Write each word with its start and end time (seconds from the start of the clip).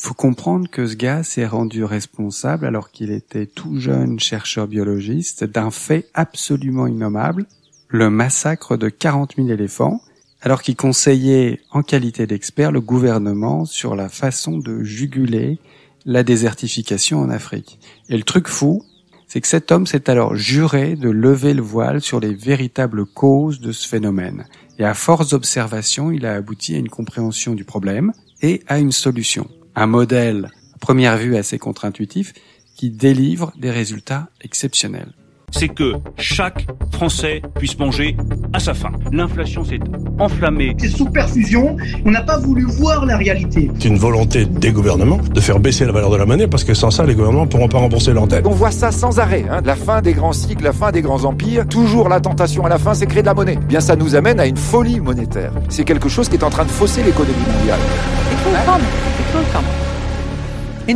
Faut 0.00 0.14
comprendre 0.14 0.70
que 0.70 0.86
ce 0.86 0.94
gars 0.94 1.24
s'est 1.24 1.46
rendu 1.46 1.82
responsable 1.82 2.66
alors 2.66 2.92
qu'il 2.92 3.10
était 3.10 3.46
tout 3.46 3.80
jeune 3.80 4.20
chercheur 4.20 4.68
biologiste 4.68 5.42
d'un 5.42 5.72
fait 5.72 6.08
absolument 6.14 6.86
innommable, 6.86 7.46
le 7.88 8.08
massacre 8.08 8.76
de 8.76 8.88
40 8.88 9.34
000 9.36 9.48
éléphants, 9.48 10.00
alors 10.40 10.62
qu'il 10.62 10.76
conseillait 10.76 11.60
en 11.72 11.82
qualité 11.82 12.28
d'expert 12.28 12.70
le 12.70 12.80
gouvernement 12.80 13.64
sur 13.64 13.96
la 13.96 14.08
façon 14.08 14.58
de 14.58 14.84
juguler 14.84 15.58
la 16.06 16.22
désertification 16.22 17.18
en 17.18 17.28
Afrique. 17.28 17.80
Et 18.08 18.16
le 18.16 18.22
truc 18.22 18.46
fou, 18.46 18.84
c'est 19.26 19.40
que 19.40 19.48
cet 19.48 19.72
homme 19.72 19.86
s'est 19.86 20.08
alors 20.08 20.36
juré 20.36 20.94
de 20.94 21.10
lever 21.10 21.54
le 21.54 21.62
voile 21.62 22.00
sur 22.00 22.20
les 22.20 22.34
véritables 22.34 23.04
causes 23.04 23.60
de 23.60 23.72
ce 23.72 23.86
phénomène. 23.88 24.44
Et 24.78 24.84
à 24.84 24.94
force 24.94 25.30
d'observation, 25.30 26.12
il 26.12 26.24
a 26.24 26.34
abouti 26.34 26.76
à 26.76 26.78
une 26.78 26.88
compréhension 26.88 27.54
du 27.54 27.64
problème 27.64 28.12
et 28.42 28.62
à 28.68 28.78
une 28.78 28.92
solution 28.92 29.48
un 29.78 29.86
modèle 29.86 30.50
à 30.74 30.78
première 30.78 31.16
vue 31.16 31.36
assez 31.36 31.58
contre-intuitif 31.58 32.32
qui 32.76 32.90
délivre 32.90 33.52
des 33.58 33.70
résultats 33.70 34.28
exceptionnels. 34.40 35.12
C'est 35.50 35.68
que 35.68 35.94
chaque 36.18 36.66
Français 36.92 37.40
puisse 37.54 37.78
manger 37.78 38.16
à 38.52 38.60
sa 38.60 38.74
faim. 38.74 38.92
L'inflation 39.12 39.64
s'est 39.64 39.78
enflammée. 40.18 40.76
C'est 40.78 40.88
sous 40.88 41.06
perfusion, 41.06 41.76
on 42.04 42.10
n'a 42.10 42.20
pas 42.20 42.38
voulu 42.38 42.64
voir 42.64 43.06
la 43.06 43.16
réalité. 43.16 43.70
C'est 43.78 43.88
une 43.88 43.96
volonté 43.96 44.44
des 44.44 44.72
gouvernements 44.72 45.16
de 45.16 45.40
faire 45.40 45.58
baisser 45.58 45.86
la 45.86 45.92
valeur 45.92 46.10
de 46.10 46.16
la 46.16 46.26
monnaie 46.26 46.48
parce 46.48 46.64
que 46.64 46.74
sans 46.74 46.90
ça, 46.90 47.06
les 47.06 47.14
gouvernements 47.14 47.46
ne 47.46 47.50
pourront 47.50 47.68
pas 47.68 47.78
rembourser 47.78 48.12
leurs 48.12 48.26
dettes. 48.26 48.46
On 48.46 48.50
voit 48.50 48.72
ça 48.72 48.92
sans 48.92 49.18
arrêt. 49.20 49.46
Hein. 49.50 49.62
La 49.64 49.76
fin 49.76 50.02
des 50.02 50.12
grands 50.12 50.34
cycles, 50.34 50.64
la 50.64 50.74
fin 50.74 50.92
des 50.92 51.00
grands 51.00 51.24
empires. 51.24 51.66
Toujours 51.66 52.10
la 52.10 52.20
tentation 52.20 52.66
à 52.66 52.68
la 52.68 52.78
fin, 52.78 52.92
c'est 52.92 53.06
créer 53.06 53.22
de 53.22 53.28
la 53.28 53.34
monnaie. 53.34 53.56
Bien, 53.56 53.80
ça 53.80 53.96
nous 53.96 54.16
amène 54.16 54.40
à 54.40 54.46
une 54.46 54.56
folie 54.56 55.00
monétaire. 55.00 55.52
C'est 55.70 55.84
quelque 55.84 56.10
chose 56.10 56.28
qui 56.28 56.36
est 56.36 56.44
en 56.44 56.50
train 56.50 56.64
de 56.64 56.70
fausser 56.70 57.02
l'économie 57.02 57.34
mondiale. 57.56 57.80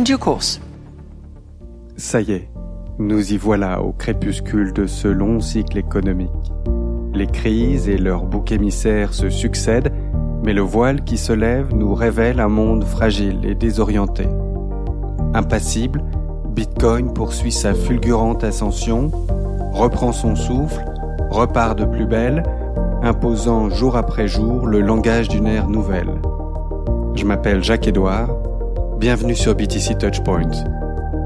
Due 0.03 0.17
course. 0.17 0.59
Ça 1.95 2.19
y 2.19 2.33
est, 2.33 2.49
nous 2.99 3.31
y 3.31 3.37
voilà 3.37 3.81
au 3.81 3.93
crépuscule 3.93 4.73
de 4.73 4.85
ce 4.85 5.07
long 5.07 5.39
cycle 5.39 5.77
économique. 5.77 6.29
Les 7.13 7.27
crises 7.27 7.87
et 7.87 7.97
leurs 7.97 8.25
boucs 8.25 8.51
émissaires 8.51 9.13
se 9.13 9.29
succèdent, 9.29 9.93
mais 10.43 10.51
le 10.51 10.61
voile 10.61 11.05
qui 11.05 11.17
se 11.17 11.31
lève 11.31 11.73
nous 11.73 11.93
révèle 11.93 12.41
un 12.41 12.49
monde 12.49 12.83
fragile 12.83 13.45
et 13.45 13.55
désorienté. 13.55 14.27
Impassible, 15.33 16.03
Bitcoin 16.49 17.13
poursuit 17.13 17.53
sa 17.53 17.73
fulgurante 17.73 18.43
ascension, 18.43 19.09
reprend 19.71 20.11
son 20.11 20.35
souffle, 20.35 20.83
repart 21.29 21.77
de 21.77 21.85
plus 21.85 22.05
belle, 22.05 22.43
imposant 23.01 23.69
jour 23.69 23.95
après 23.95 24.27
jour 24.27 24.67
le 24.67 24.81
langage 24.81 25.29
d'une 25.29 25.47
ère 25.47 25.69
nouvelle. 25.69 26.13
Je 27.15 27.25
m'appelle 27.25 27.63
Jacques-Édouard 27.63 28.29
Bienvenue 28.97 29.35
sur 29.35 29.55
BTC 29.55 29.97
Touchpoint. 29.97 30.49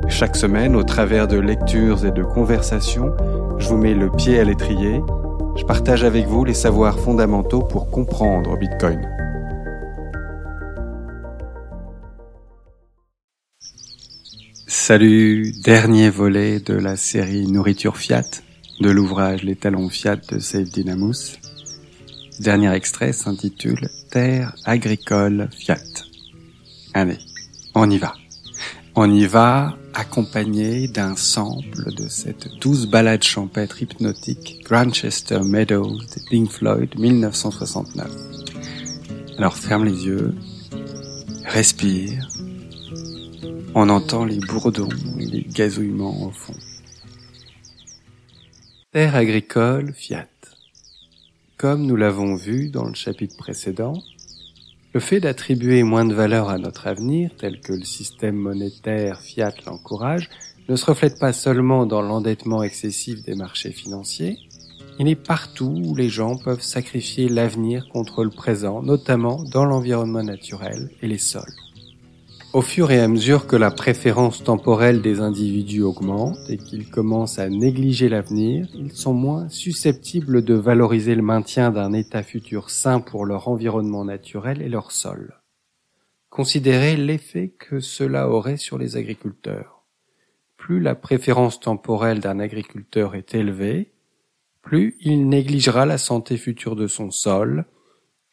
Chaque 0.09 0.35
semaine, 0.35 0.75
au 0.75 0.83
travers 0.83 1.27
de 1.27 1.38
lectures 1.38 2.05
et 2.05 2.11
de 2.11 2.23
conversations, 2.23 3.16
je 3.57 3.67
vous 3.69 3.77
mets 3.77 3.93
le 3.93 4.09
pied 4.11 4.39
à 4.39 4.43
l'étrier. 4.43 5.02
Je 5.55 5.63
partage 5.63 6.03
avec 6.03 6.25
vous 6.25 6.43
les 6.43 6.53
savoirs 6.53 6.99
fondamentaux 6.99 7.61
pour 7.61 7.89
comprendre 7.89 8.58
Bitcoin. 8.58 9.02
Salut, 14.67 15.53
dernier 15.63 16.09
volet 16.09 16.59
de 16.59 16.73
la 16.73 16.95
série 16.95 17.47
Nourriture 17.47 17.97
Fiat 17.97 18.41
de 18.80 18.89
l'ouvrage 18.89 19.43
Les 19.43 19.55
talons 19.55 19.89
Fiat 19.89 20.17
de 20.31 20.39
Save 20.39 20.69
Dynamus. 20.69 21.39
Dernier 22.39 22.71
extrait 22.73 23.13
s'intitule 23.13 23.89
Terre 24.11 24.53
agricole 24.63 25.49
Fiat. 25.52 25.77
Allez, 26.93 27.17
on 27.73 27.89
y 27.89 27.97
va. 27.97 28.13
On 28.95 29.11
y 29.11 29.25
va 29.25 29.75
accompagné 29.93 30.88
d'un 30.88 31.15
sample 31.15 31.93
de 31.95 32.08
cette 32.08 32.47
douce 32.59 32.85
balade 32.85 33.23
champêtre 33.23 33.81
hypnotique 33.81 34.63
Grantchester 34.63 35.39
Meadows 35.43 35.98
de 35.98 36.30
Pink 36.30 36.52
Floyd 36.52 36.98
1969. 36.98 38.08
Alors 39.39 39.58
ferme 39.58 39.86
les 39.86 40.05
yeux, 40.05 40.36
respire. 41.45 42.27
On 43.73 43.89
entend 43.89 44.25
les 44.25 44.39
bourdons 44.39 44.89
et 45.19 45.25
les 45.25 45.43
gazouillements 45.43 46.27
au 46.27 46.31
fond. 46.31 46.55
Terre 48.92 49.15
agricole 49.15 49.93
Fiat. 49.93 50.27
Comme 51.57 51.87
nous 51.87 51.95
l'avons 51.95 52.35
vu 52.35 52.69
dans 52.69 52.85
le 52.85 52.93
chapitre 52.93 53.35
précédent, 53.35 53.93
le 54.93 54.99
fait 54.99 55.19
d'attribuer 55.19 55.81
moins 55.81 56.05
de 56.05 56.13
valeur 56.13 56.49
à 56.49 56.59
notre 56.59 56.85
avenir, 56.85 57.31
tel 57.35 57.61
que 57.61 57.73
le 57.73 57.83
système 57.83 58.35
monétaire 58.35 59.21
fiat 59.21 59.55
l'encourage, 59.65 60.29
ne 60.69 60.75
se 60.75 60.85
reflète 60.85 61.17
pas 61.17 61.33
seulement 61.33 61.87
dans 61.87 62.03
l'endettement 62.03 62.61
excessif 62.61 63.23
des 63.23 63.33
marchés 63.33 63.71
financiers, 63.71 64.37
il 64.99 65.07
est 65.07 65.15
partout 65.15 65.81
où 65.83 65.95
les 65.95 66.09
gens 66.09 66.37
peuvent 66.37 66.61
sacrifier 66.61 67.27
l'avenir 67.27 67.89
contre 67.89 68.23
le 68.23 68.29
présent, 68.29 68.83
notamment 68.83 69.43
dans 69.43 69.65
l'environnement 69.65 70.21
naturel 70.21 70.91
et 71.01 71.07
les 71.07 71.17
sols. 71.17 71.55
Au 72.57 72.63
fur 72.63 72.89
et 72.89 72.99
à 72.99 73.07
mesure 73.07 73.45
que 73.45 73.55
la 73.55 73.69
préférence 73.69 74.43
temporelle 74.43 75.03
des 75.03 75.19
individus 75.19 75.83
augmente 75.83 76.39
et 76.49 76.57
qu'ils 76.57 76.89
commencent 76.89 77.37
à 77.37 77.49
négliger 77.49 78.09
l'avenir, 78.09 78.67
ils 78.73 78.93
sont 78.93 79.13
moins 79.13 79.47
susceptibles 79.47 80.43
de 80.43 80.55
valoriser 80.55 81.13
le 81.13 81.21
maintien 81.21 81.69
d'un 81.69 81.93
état 81.93 82.23
futur 82.23 82.71
sain 82.71 82.99
pour 82.99 83.27
leur 83.27 83.47
environnement 83.47 84.05
naturel 84.05 84.63
et 84.63 84.69
leur 84.69 84.91
sol. 84.91 85.39
Considérez 86.31 86.97
l'effet 86.97 87.49
que 87.49 87.79
cela 87.79 88.27
aurait 88.27 88.57
sur 88.57 88.79
les 88.79 88.97
agriculteurs. 88.97 89.83
Plus 90.57 90.79
la 90.79 90.95
préférence 90.95 91.59
temporelle 91.59 92.21
d'un 92.21 92.39
agriculteur 92.39 93.13
est 93.13 93.35
élevée, 93.35 93.91
plus 94.63 94.97
il 94.99 95.29
négligera 95.29 95.85
la 95.85 95.99
santé 95.99 96.37
future 96.37 96.75
de 96.75 96.87
son 96.87 97.11
sol, 97.11 97.65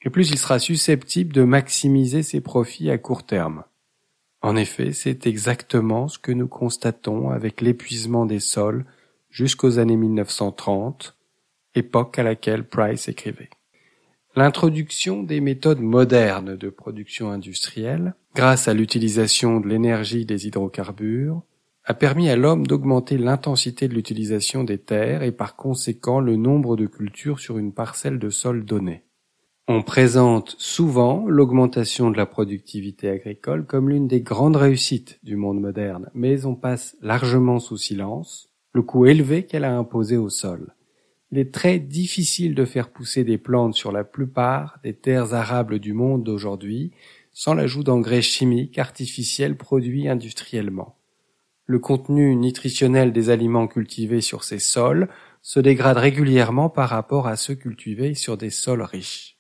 et 0.00 0.08
plus 0.08 0.30
il 0.30 0.38
sera 0.38 0.58
susceptible 0.58 1.34
de 1.34 1.42
maximiser 1.42 2.22
ses 2.22 2.40
profits 2.40 2.88
à 2.88 2.96
court 2.96 3.26
terme. 3.26 3.64
En 4.44 4.56
effet, 4.56 4.92
c'est 4.92 5.26
exactement 5.26 6.06
ce 6.06 6.18
que 6.18 6.30
nous 6.30 6.48
constatons 6.48 7.30
avec 7.30 7.62
l'épuisement 7.62 8.26
des 8.26 8.40
sols 8.40 8.84
jusqu'aux 9.30 9.78
années 9.78 9.96
1930, 9.96 11.16
époque 11.74 12.18
à 12.18 12.22
laquelle 12.24 12.68
Price 12.68 13.08
écrivait. 13.08 13.48
L'introduction 14.36 15.22
des 15.22 15.40
méthodes 15.40 15.80
modernes 15.80 16.58
de 16.58 16.68
production 16.68 17.30
industrielle, 17.30 18.16
grâce 18.34 18.68
à 18.68 18.74
l'utilisation 18.74 19.60
de 19.60 19.68
l'énergie 19.68 20.26
des 20.26 20.46
hydrocarbures, 20.46 21.40
a 21.86 21.94
permis 21.94 22.28
à 22.28 22.36
l'homme 22.36 22.66
d'augmenter 22.66 23.16
l'intensité 23.16 23.88
de 23.88 23.94
l'utilisation 23.94 24.62
des 24.62 24.76
terres 24.76 25.22
et 25.22 25.32
par 25.32 25.56
conséquent 25.56 26.20
le 26.20 26.36
nombre 26.36 26.76
de 26.76 26.84
cultures 26.84 27.40
sur 27.40 27.56
une 27.56 27.72
parcelle 27.72 28.18
de 28.18 28.28
sol 28.28 28.66
donnée. 28.66 29.04
On 29.66 29.82
présente 29.82 30.56
souvent 30.58 31.24
l'augmentation 31.26 32.10
de 32.10 32.18
la 32.18 32.26
productivité 32.26 33.08
agricole 33.08 33.64
comme 33.64 33.88
l'une 33.88 34.06
des 34.06 34.20
grandes 34.20 34.56
réussites 34.56 35.18
du 35.22 35.36
monde 35.36 35.58
moderne, 35.58 36.10
mais 36.12 36.44
on 36.44 36.54
passe 36.54 36.98
largement 37.00 37.58
sous 37.58 37.78
silence 37.78 38.50
le 38.74 38.82
coût 38.82 39.06
élevé 39.06 39.46
qu'elle 39.46 39.64
a 39.64 39.74
imposé 39.74 40.18
au 40.18 40.28
sol. 40.28 40.74
Il 41.30 41.38
est 41.38 41.50
très 41.50 41.78
difficile 41.78 42.54
de 42.54 42.66
faire 42.66 42.90
pousser 42.90 43.24
des 43.24 43.38
plantes 43.38 43.74
sur 43.74 43.90
la 43.90 44.04
plupart 44.04 44.80
des 44.84 44.92
terres 44.92 45.32
arables 45.32 45.78
du 45.78 45.94
monde 45.94 46.24
d'aujourd'hui 46.24 46.92
sans 47.32 47.54
l'ajout 47.54 47.84
d'engrais 47.84 48.20
chimiques 48.20 48.78
artificiels 48.78 49.56
produits 49.56 50.08
industriellement. 50.08 50.98
Le 51.64 51.78
contenu 51.78 52.36
nutritionnel 52.36 53.14
des 53.14 53.30
aliments 53.30 53.66
cultivés 53.66 54.20
sur 54.20 54.44
ces 54.44 54.58
sols 54.58 55.08
se 55.40 55.58
dégrade 55.58 55.96
régulièrement 55.96 56.68
par 56.68 56.90
rapport 56.90 57.26
à 57.26 57.36
ceux 57.36 57.54
cultivés 57.54 58.12
sur 58.14 58.36
des 58.36 58.50
sols 58.50 58.82
riches. 58.82 59.33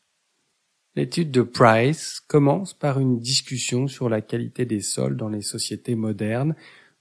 L'étude 0.96 1.32
de 1.32 1.42
Price 1.42 2.20
commence 2.20 2.72
par 2.72 3.00
une 3.00 3.18
discussion 3.18 3.88
sur 3.88 4.08
la 4.08 4.20
qualité 4.20 4.64
des 4.64 4.80
sols 4.80 5.16
dans 5.16 5.28
les 5.28 5.42
sociétés 5.42 5.96
modernes, 5.96 6.54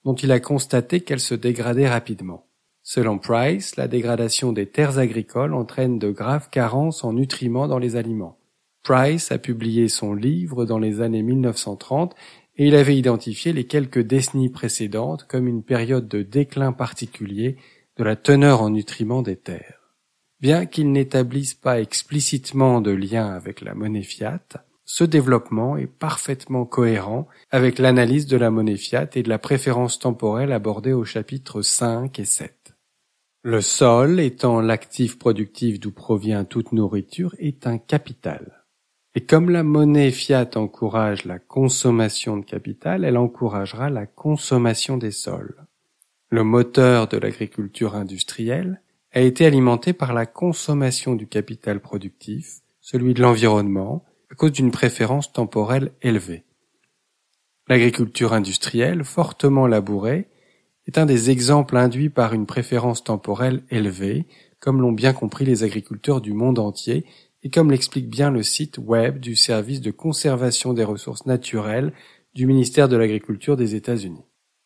dont 0.03 0.15
il 0.15 0.31
a 0.31 0.39
constaté 0.39 1.01
qu'elles 1.01 1.19
se 1.19 1.35
dégradaient 1.35 1.89
rapidement. 1.89 2.47
Selon 2.81 3.19
Price, 3.19 3.75
la 3.75 3.87
dégradation 3.87 4.51
des 4.51 4.65
terres 4.65 4.97
agricoles 4.97 5.53
entraîne 5.53 5.99
de 5.99 6.09
graves 6.09 6.49
carences 6.49 7.03
en 7.03 7.13
nutriments 7.13 7.67
dans 7.67 7.77
les 7.77 7.95
aliments. 7.95 8.39
Price 8.81 9.31
a 9.31 9.37
publié 9.37 9.87
son 9.87 10.15
livre 10.15 10.65
dans 10.65 10.79
les 10.79 10.99
années 10.99 11.23
1930 11.23 12.15
et 12.57 12.67
il 12.67 12.75
avait 12.75 12.97
identifié 12.97 13.53
les 13.53 13.65
quelques 13.65 14.01
décennies 14.01 14.49
précédentes 14.49 15.25
comme 15.27 15.47
une 15.47 15.63
période 15.63 16.07
de 16.07 16.23
déclin 16.23 16.73
particulier 16.73 17.57
de 17.97 18.03
la 18.03 18.15
teneur 18.15 18.63
en 18.63 18.71
nutriments 18.71 19.21
des 19.21 19.37
terres. 19.37 19.82
Bien 20.43 20.65
qu'il 20.65 20.91
n'établisse 20.91 21.53
pas 21.53 21.79
explicitement 21.79 22.81
de 22.81 22.91
lien 22.91 23.27
avec 23.27 23.61
la 23.61 23.73
monnaie 23.73 24.03
fiat, 24.03 24.41
ce 24.83 25.05
développement 25.05 25.77
est 25.77 25.87
parfaitement 25.87 26.65
cohérent 26.65 27.29
avec 27.49 27.79
l'analyse 27.79 28.27
de 28.27 28.35
la 28.35 28.51
monnaie 28.51 28.75
fiat 28.75 29.07
et 29.15 29.23
de 29.23 29.29
la 29.29 29.39
préférence 29.39 29.99
temporelle 29.99 30.51
abordée 30.51 30.91
au 30.91 31.05
chapitre 31.05 31.61
5 31.61 32.19
et 32.19 32.25
7. 32.25 32.73
Le 33.43 33.61
sol, 33.61 34.19
étant 34.19 34.59
l'actif 34.59 35.17
productif 35.17 35.79
d'où 35.79 35.93
provient 35.93 36.43
toute 36.43 36.73
nourriture, 36.73 37.33
est 37.39 37.65
un 37.65 37.77
capital. 37.77 38.65
Et 39.15 39.21
comme 39.21 39.49
la 39.49 39.63
monnaie 39.63 40.11
fiat 40.11 40.49
encourage 40.55 41.23
la 41.23 41.39
consommation 41.39 42.35
de 42.35 42.43
capital, 42.43 43.05
elle 43.05 43.17
encouragera 43.17 43.89
la 43.89 44.05
consommation 44.05 44.97
des 44.97 45.11
sols. 45.11 45.55
Le 46.29 46.43
moteur 46.43 47.07
de 47.07 47.15
l'agriculture 47.15 47.95
industrielle 47.95 48.81
a 49.13 49.21
été 49.21 49.45
alimenté 49.45 49.93
par 49.93 50.13
la 50.13 50.25
consommation 50.25 51.15
du 51.15 51.27
capital 51.27 51.79
productif, 51.79 52.61
celui 52.81 53.13
de 53.13 53.21
l'environnement, 53.21 54.03
à 54.31 54.35
cause 54.35 54.51
d'une 54.51 54.71
préférence 54.71 55.31
temporelle 55.31 55.91
élevée. 56.01 56.43
L'agriculture 57.67 58.33
industrielle, 58.33 59.03
fortement 59.03 59.67
labourée, 59.67 60.27
est 60.87 60.97
un 60.97 61.05
des 61.05 61.29
exemples 61.29 61.77
induits 61.77 62.09
par 62.09 62.33
une 62.33 62.47
préférence 62.47 63.03
temporelle 63.03 63.63
élevée, 63.69 64.25
comme 64.59 64.81
l'ont 64.81 64.91
bien 64.91 65.13
compris 65.13 65.45
les 65.45 65.63
agriculteurs 65.63 66.19
du 66.19 66.33
monde 66.33 66.59
entier 66.59 67.05
et 67.43 67.49
comme 67.49 67.71
l'explique 67.71 68.09
bien 68.09 68.31
le 68.31 68.41
site 68.41 68.79
web 68.79 69.19
du 69.19 69.35
service 69.35 69.81
de 69.81 69.91
conservation 69.91 70.73
des 70.73 70.83
ressources 70.83 71.25
naturelles 71.25 71.93
du 72.33 72.47
ministère 72.47 72.89
de 72.89 72.97
l'Agriculture 72.97 73.57
des 73.57 73.75
États-Unis. 73.75 74.23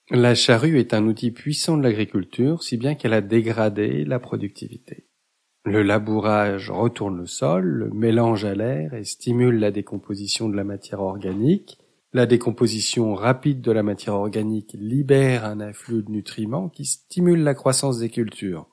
La 0.09 0.35
charrue 0.35 0.79
est 0.79 0.93
un 0.93 1.05
outil 1.05 1.31
puissant 1.31 1.75
de 1.75 1.83
l'agriculture, 1.83 2.63
si 2.63 2.77
bien 2.77 2.95
qu'elle 2.95 3.13
a 3.13 3.19
dégradé 3.19 4.05
la 4.05 4.19
productivité. 4.19 5.05
Le 5.65 5.83
labourage 5.83 6.71
retourne 6.71 7.17
le 7.17 7.25
sol, 7.25 7.65
le 7.65 7.89
mélange 7.89 8.45
à 8.45 8.55
l'air 8.55 8.93
et 8.93 9.03
stimule 9.03 9.59
la 9.59 9.69
décomposition 9.69 10.47
de 10.47 10.55
la 10.55 10.63
matière 10.63 11.01
organique. 11.01 11.77
La 12.13 12.25
décomposition 12.25 13.15
rapide 13.15 13.59
de 13.59 13.73
la 13.73 13.83
matière 13.83 14.13
organique 14.13 14.77
libère 14.79 15.43
un 15.43 15.59
afflux 15.59 16.03
de 16.03 16.11
nutriments 16.11 16.69
qui 16.69 16.85
stimule 16.85 17.43
la 17.43 17.53
croissance 17.53 17.99
des 17.99 18.09
cultures. 18.09 18.65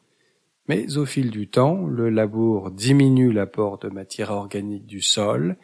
Mais 0.69 0.97
au 0.97 1.05
fil 1.05 1.33
du 1.33 1.49
temps, 1.49 1.85
le 1.89 2.11
labour 2.11 2.71
diminue 2.71 3.33
l'apport 3.33 3.79
de 3.79 3.89
matière 3.89 4.31
organique 4.31 4.87
du 4.87 5.01
sol 5.01 5.57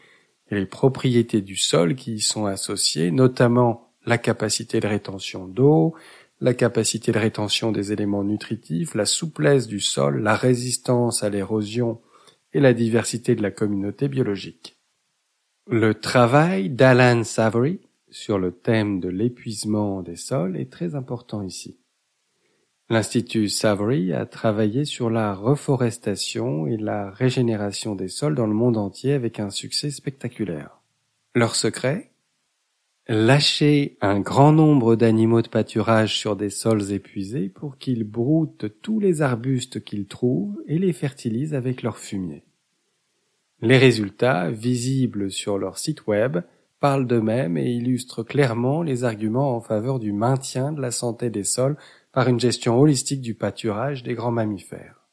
et 0.51 0.57
les 0.57 0.67
propriétés 0.67 1.43
du 1.43 1.55
sol 1.55 1.95
qui 1.95 2.15
y 2.15 2.21
sont 2.21 2.47
associées, 2.47 3.13
notamment 3.13 3.90
la 4.07 4.19
capacité 4.19 4.81
de 4.81 4.87
rétention 4.87 5.47
d'eau, 5.47 5.95
la 6.41 6.55
capacité 6.55 7.13
de 7.13 7.19
rétention 7.19 7.71
des 7.71 7.93
éléments 7.93 8.25
nutritifs, 8.25 8.95
la 8.95 9.05
souplesse 9.05 9.67
du 9.67 9.81
sol, 9.81 10.23
la 10.23 10.35
résistance 10.35 11.23
à 11.23 11.29
l'érosion 11.29 12.01
et 12.53 12.61
la 12.61 12.73
diversité 12.73 13.35
de 13.35 13.43
la 13.43 13.51
communauté 13.51 14.09
biologique. 14.09 14.77
Le 15.69 15.95
travail 15.95 16.71
d'Alan 16.71 17.25
Savory 17.25 17.81
sur 18.11 18.39
le 18.39 18.53
thème 18.53 18.99
de 19.01 19.09
l'épuisement 19.09 20.03
des 20.03 20.17
sols 20.17 20.57
est 20.57 20.73
très 20.73 20.95
important 20.95 21.43
ici. 21.43 21.79
L'Institut 22.89 23.49
Savory 23.49 24.13
a 24.13 24.27
travaillé 24.27 24.85
sur 24.85 25.11
la 25.11 25.33
reforestation 25.33 26.67
et 26.67 26.77
la 26.77 27.11
régénération 27.11 27.95
des 27.95 28.09
sols 28.09 28.35
dans 28.35 28.49
le 28.49 28.55
monde 28.55 28.77
entier 28.77 29.13
avec 29.13 29.39
un 29.39 29.51
succès 29.51 29.91
spectaculaire. 29.91 30.81
Leur 31.37 31.55
secret? 31.55 32.10
Lâcher 33.13 33.99
un 34.01 34.21
grand 34.21 34.53
nombre 34.53 34.95
d'animaux 34.95 35.43
de 35.43 35.49
pâturage 35.49 36.17
sur 36.17 36.37
des 36.37 36.49
sols 36.49 36.93
épuisés 36.93 37.49
pour 37.49 37.77
qu'ils 37.77 38.05
broutent 38.05 38.67
tous 38.83 39.01
les 39.01 39.21
arbustes 39.21 39.83
qu'ils 39.83 40.07
trouvent 40.07 40.63
et 40.69 40.79
les 40.79 40.93
fertilisent 40.93 41.55
avec 41.55 41.83
leur 41.83 41.99
fumier. 41.99 42.45
Les 43.63 43.79
résultats, 43.79 44.53
visibles 44.53 45.33
sur 45.33 45.59
leur 45.59 45.77
site 45.77 46.07
web, 46.07 46.39
parlent 46.79 47.09
d'eux-mêmes 47.09 47.59
et 47.59 47.73
illustrent 47.73 48.23
clairement 48.23 48.85
les 48.85 49.03
arguments 49.03 49.57
en 49.57 49.61
faveur 49.61 49.99
du 49.99 50.13
maintien 50.13 50.71
de 50.71 50.81
la 50.81 50.93
santé 50.93 51.31
des 51.31 51.43
sols 51.43 51.77
par 52.13 52.29
une 52.29 52.39
gestion 52.39 52.79
holistique 52.79 53.23
du 53.23 53.35
pâturage 53.35 54.05
des 54.05 54.15
grands 54.15 54.31
mammifères. 54.31 55.09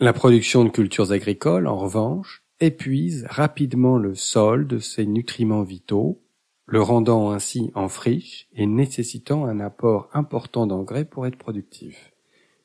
La 0.00 0.12
production 0.12 0.64
de 0.64 0.70
cultures 0.70 1.12
agricoles, 1.12 1.68
en 1.68 1.78
revanche, 1.78 2.42
épuise 2.60 3.26
rapidement 3.28 3.98
le 3.98 4.14
sol 4.14 4.66
de 4.66 4.78
ses 4.78 5.06
nutriments 5.06 5.62
vitaux, 5.62 6.22
le 6.66 6.80
rendant 6.80 7.30
ainsi 7.30 7.70
en 7.74 7.88
friche 7.88 8.48
et 8.54 8.66
nécessitant 8.66 9.46
un 9.46 9.60
apport 9.60 10.08
important 10.12 10.66
d'engrais 10.66 11.04
pour 11.04 11.26
être 11.26 11.38
productif. 11.38 12.12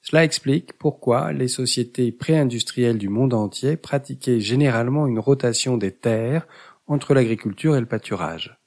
Cela 0.01 0.23
explique 0.23 0.73
pourquoi 0.79 1.31
les 1.31 1.47
sociétés 1.47 2.11
pré-industrielles 2.11 2.97
du 2.97 3.09
monde 3.09 3.35
entier 3.35 3.77
pratiquaient 3.77 4.39
généralement 4.39 5.05
une 5.05 5.19
rotation 5.19 5.77
des 5.77 5.91
terres 5.91 6.47
entre 6.87 7.13
l'agriculture 7.13 7.75
et 7.75 7.79
le 7.79 7.85
pâturage. 7.85 8.57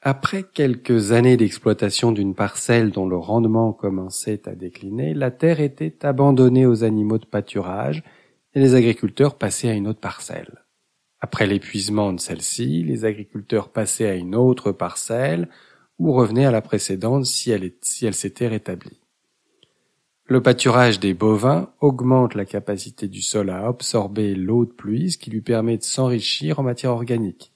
Après 0.00 0.44
quelques 0.44 1.12
années 1.12 1.36
d'exploitation 1.36 2.12
d'une 2.12 2.34
parcelle 2.34 2.90
dont 2.90 3.08
le 3.08 3.16
rendement 3.16 3.72
commençait 3.72 4.48
à 4.48 4.54
décliner, 4.54 5.12
la 5.12 5.30
terre 5.30 5.60
était 5.60 6.06
abandonnée 6.06 6.64
aux 6.64 6.84
animaux 6.84 7.18
de 7.18 7.26
pâturage 7.26 8.02
et 8.56 8.60
les 8.60 8.74
agriculteurs 8.74 9.36
passaient 9.36 9.68
à 9.68 9.74
une 9.74 9.86
autre 9.86 10.00
parcelle. 10.00 10.64
Après 11.20 11.46
l'épuisement 11.46 12.14
de 12.14 12.18
celle-ci, 12.18 12.82
les 12.82 13.04
agriculteurs 13.04 13.68
passaient 13.68 14.08
à 14.08 14.14
une 14.14 14.34
autre 14.34 14.72
parcelle 14.72 15.50
ou 15.98 16.12
revenaient 16.12 16.46
à 16.46 16.50
la 16.50 16.62
précédente 16.62 17.26
si 17.26 17.50
elle, 17.50 18.14
s'était 18.14 18.48
rétablie. 18.48 18.98
Le 20.24 20.42
pâturage 20.42 20.98
des 21.00 21.12
bovins 21.12 21.70
augmente 21.80 22.34
la 22.34 22.46
capacité 22.46 23.08
du 23.08 23.20
sol 23.20 23.50
à 23.50 23.66
absorber 23.66 24.34
l'eau 24.34 24.64
de 24.64 24.72
pluie, 24.72 25.10
ce 25.10 25.18
qui 25.18 25.30
lui 25.30 25.42
permet 25.42 25.76
de 25.76 25.82
s'enrichir 25.82 26.58
en 26.58 26.62
matière 26.62 26.92
organique. 26.92 27.52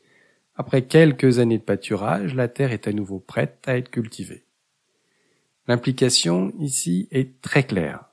Après 0.55 0.83
quelques 0.83 1.39
années 1.39 1.59
de 1.59 1.65
pâturage, 1.65 2.35
la 2.35 2.49
terre 2.49 2.73
est 2.73 2.87
à 2.87 2.93
nouveau 2.93 3.21
prête 3.21 3.65
à 3.67 3.79
être 3.79 3.91
cultivée. 3.91 4.45
L'implication 5.67 6.53
ici 6.59 7.09
est 7.11 7.41
très 7.41 7.65
claire. 7.65 8.10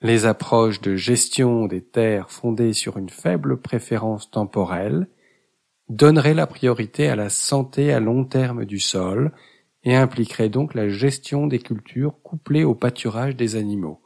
Les 0.00 0.26
approches 0.26 0.80
de 0.80 0.94
gestion 0.94 1.66
des 1.66 1.82
terres 1.82 2.30
fondées 2.30 2.72
sur 2.72 2.98
une 2.98 3.08
faible 3.08 3.60
préférence 3.60 4.30
temporelle 4.30 5.08
donneraient 5.88 6.34
la 6.34 6.46
priorité 6.46 7.08
à 7.08 7.16
la 7.16 7.30
santé 7.30 7.92
à 7.92 7.98
long 7.98 8.24
terme 8.24 8.64
du 8.64 8.78
sol 8.78 9.32
et 9.82 9.96
impliqueraient 9.96 10.50
donc 10.50 10.74
la 10.74 10.88
gestion 10.88 11.48
des 11.48 11.58
cultures 11.58 12.14
couplées 12.22 12.62
au 12.62 12.76
pâturage 12.76 13.34
des 13.34 13.56
animaux. 13.56 14.00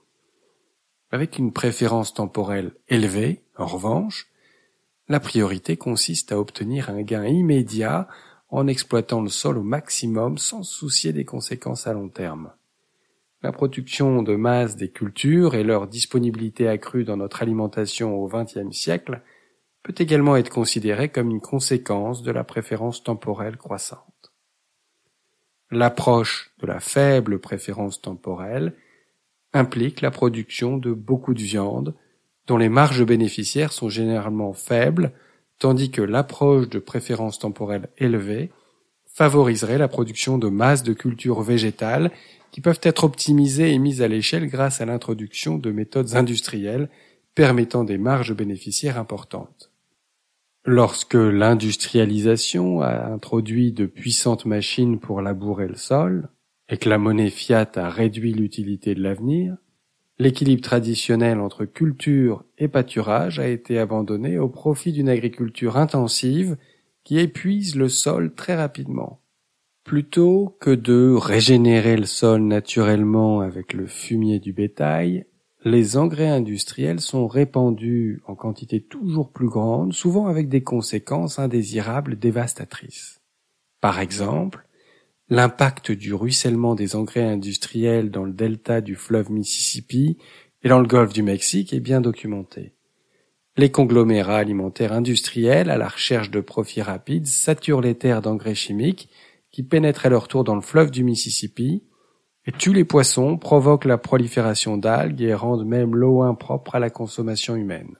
Avec 1.10 1.38
une 1.38 1.52
préférence 1.52 2.14
temporelle 2.14 2.72
élevée, 2.88 3.44
en 3.58 3.66
revanche, 3.66 4.28
la 5.08 5.20
priorité 5.20 5.76
consiste 5.76 6.32
à 6.32 6.38
obtenir 6.38 6.88
un 6.88 7.02
gain 7.02 7.26
immédiat 7.26 8.08
en 8.48 8.66
exploitant 8.66 9.20
le 9.20 9.28
sol 9.28 9.58
au 9.58 9.62
maximum 9.62 10.38
sans 10.38 10.62
soucier 10.62 11.12
des 11.12 11.26
conséquences 11.26 11.86
à 11.86 11.92
long 11.92 12.08
terme. 12.08 12.52
La 13.42 13.50
production 13.50 14.22
de 14.22 14.36
masse 14.36 14.76
des 14.76 14.90
cultures 14.90 15.56
et 15.56 15.64
leur 15.64 15.88
disponibilité 15.88 16.68
accrue 16.68 17.02
dans 17.02 17.16
notre 17.16 17.42
alimentation 17.42 18.14
au 18.14 18.28
XXe 18.28 18.70
siècle 18.70 19.20
peut 19.82 19.94
également 19.98 20.36
être 20.36 20.50
considérée 20.50 21.08
comme 21.08 21.30
une 21.30 21.40
conséquence 21.40 22.22
de 22.22 22.30
la 22.30 22.44
préférence 22.44 23.02
temporelle 23.02 23.56
croissante. 23.56 24.32
L'approche 25.72 26.52
de 26.60 26.66
la 26.68 26.78
faible 26.78 27.40
préférence 27.40 28.00
temporelle 28.00 28.74
implique 29.52 30.02
la 30.02 30.12
production 30.12 30.76
de 30.76 30.92
beaucoup 30.92 31.34
de 31.34 31.42
viande 31.42 31.94
dont 32.46 32.58
les 32.58 32.68
marges 32.68 33.04
bénéficiaires 33.04 33.72
sont 33.72 33.88
généralement 33.88 34.52
faibles, 34.52 35.12
tandis 35.58 35.90
que 35.90 36.02
l'approche 36.02 36.68
de 36.68 36.78
préférence 36.78 37.40
temporelle 37.40 37.88
élevée 37.98 38.52
favoriserait 39.06 39.78
la 39.78 39.88
production 39.88 40.38
de 40.38 40.48
masse 40.48 40.82
de 40.84 40.92
cultures 40.92 41.42
végétales 41.42 42.12
qui 42.52 42.60
peuvent 42.60 42.80
être 42.82 43.02
optimisées 43.02 43.72
et 43.72 43.78
mises 43.78 44.02
à 44.02 44.08
l'échelle 44.08 44.46
grâce 44.46 44.80
à 44.80 44.86
l'introduction 44.86 45.58
de 45.58 45.72
méthodes 45.72 46.14
industrielles 46.14 46.88
permettant 47.34 47.82
des 47.82 47.98
marges 47.98 48.34
bénéficiaires 48.34 48.98
importantes. 48.98 49.72
Lorsque 50.64 51.14
l'industrialisation 51.14 52.82
a 52.82 53.06
introduit 53.06 53.72
de 53.72 53.86
puissantes 53.86 54.44
machines 54.44 55.00
pour 55.00 55.22
labourer 55.22 55.66
le 55.66 55.74
sol, 55.74 56.28
et 56.68 56.76
que 56.76 56.88
la 56.88 56.98
monnaie 56.98 57.30
fiat 57.30 57.70
a 57.74 57.90
réduit 57.90 58.32
l'utilité 58.32 58.94
de 58.94 59.02
l'avenir, 59.02 59.56
l'équilibre 60.18 60.62
traditionnel 60.62 61.40
entre 61.40 61.64
culture 61.64 62.44
et 62.58 62.68
pâturage 62.68 63.40
a 63.40 63.48
été 63.48 63.78
abandonné 63.78 64.38
au 64.38 64.48
profit 64.48 64.92
d'une 64.92 65.08
agriculture 65.08 65.76
intensive 65.76 66.56
qui 67.02 67.18
épuise 67.18 67.74
le 67.76 67.88
sol 67.88 68.34
très 68.34 68.54
rapidement. 68.54 69.21
Plutôt 69.84 70.56
que 70.60 70.70
de 70.70 71.12
régénérer 71.12 71.96
le 71.96 72.06
sol 72.06 72.42
naturellement 72.42 73.40
avec 73.40 73.72
le 73.72 73.86
fumier 73.86 74.38
du 74.38 74.52
bétail, 74.52 75.26
les 75.64 75.96
engrais 75.96 76.28
industriels 76.28 77.00
sont 77.00 77.26
répandus 77.26 78.20
en 78.26 78.34
quantité 78.34 78.80
toujours 78.80 79.32
plus 79.32 79.48
grande, 79.48 79.92
souvent 79.92 80.26
avec 80.26 80.48
des 80.48 80.62
conséquences 80.62 81.38
indésirables 81.38 82.18
dévastatrices. 82.18 83.20
Par 83.80 83.98
exemple, 83.98 84.66
l'impact 85.28 85.90
du 85.90 86.14
ruissellement 86.14 86.74
des 86.74 86.94
engrais 86.94 87.24
industriels 87.24 88.10
dans 88.10 88.24
le 88.24 88.32
delta 88.32 88.80
du 88.80 88.94
fleuve 88.94 89.30
Mississippi 89.30 90.16
et 90.62 90.68
dans 90.68 90.80
le 90.80 90.86
golfe 90.86 91.12
du 91.12 91.22
Mexique 91.22 91.72
est 91.72 91.80
bien 91.80 92.00
documenté. 92.00 92.72
Les 93.56 93.70
conglomérats 93.70 94.38
alimentaires 94.38 94.92
industriels, 94.92 95.70
à 95.70 95.76
la 95.76 95.88
recherche 95.88 96.30
de 96.30 96.40
profits 96.40 96.82
rapides, 96.82 97.26
saturent 97.26 97.82
les 97.82 97.96
terres 97.96 98.22
d'engrais 98.22 98.54
chimiques 98.54 99.10
qui 99.52 99.62
pénètrent 99.62 100.06
à 100.06 100.08
leur 100.08 100.26
tour 100.26 100.44
dans 100.44 100.54
le 100.54 100.60
fleuve 100.60 100.90
du 100.90 101.04
Mississippi 101.04 101.84
et 102.46 102.52
tuent 102.52 102.72
les 102.72 102.84
poissons, 102.84 103.36
provoquent 103.36 103.84
la 103.84 103.98
prolifération 103.98 104.76
d'algues 104.76 105.22
et 105.22 105.34
rendent 105.34 105.66
même 105.66 105.94
l'eau 105.94 106.22
impropre 106.22 106.74
à 106.74 106.80
la 106.80 106.90
consommation 106.90 107.54
humaine. 107.54 107.96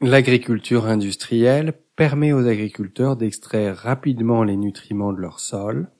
L'agriculture 0.00 0.86
industrielle 0.86 1.74
permet 1.96 2.32
aux 2.32 2.46
agriculteurs 2.46 3.16
d'extraire 3.16 3.76
rapidement 3.76 4.44
les 4.44 4.56
nutriments 4.56 5.12
de 5.12 5.20
leur 5.20 5.40
sol, 5.40 5.90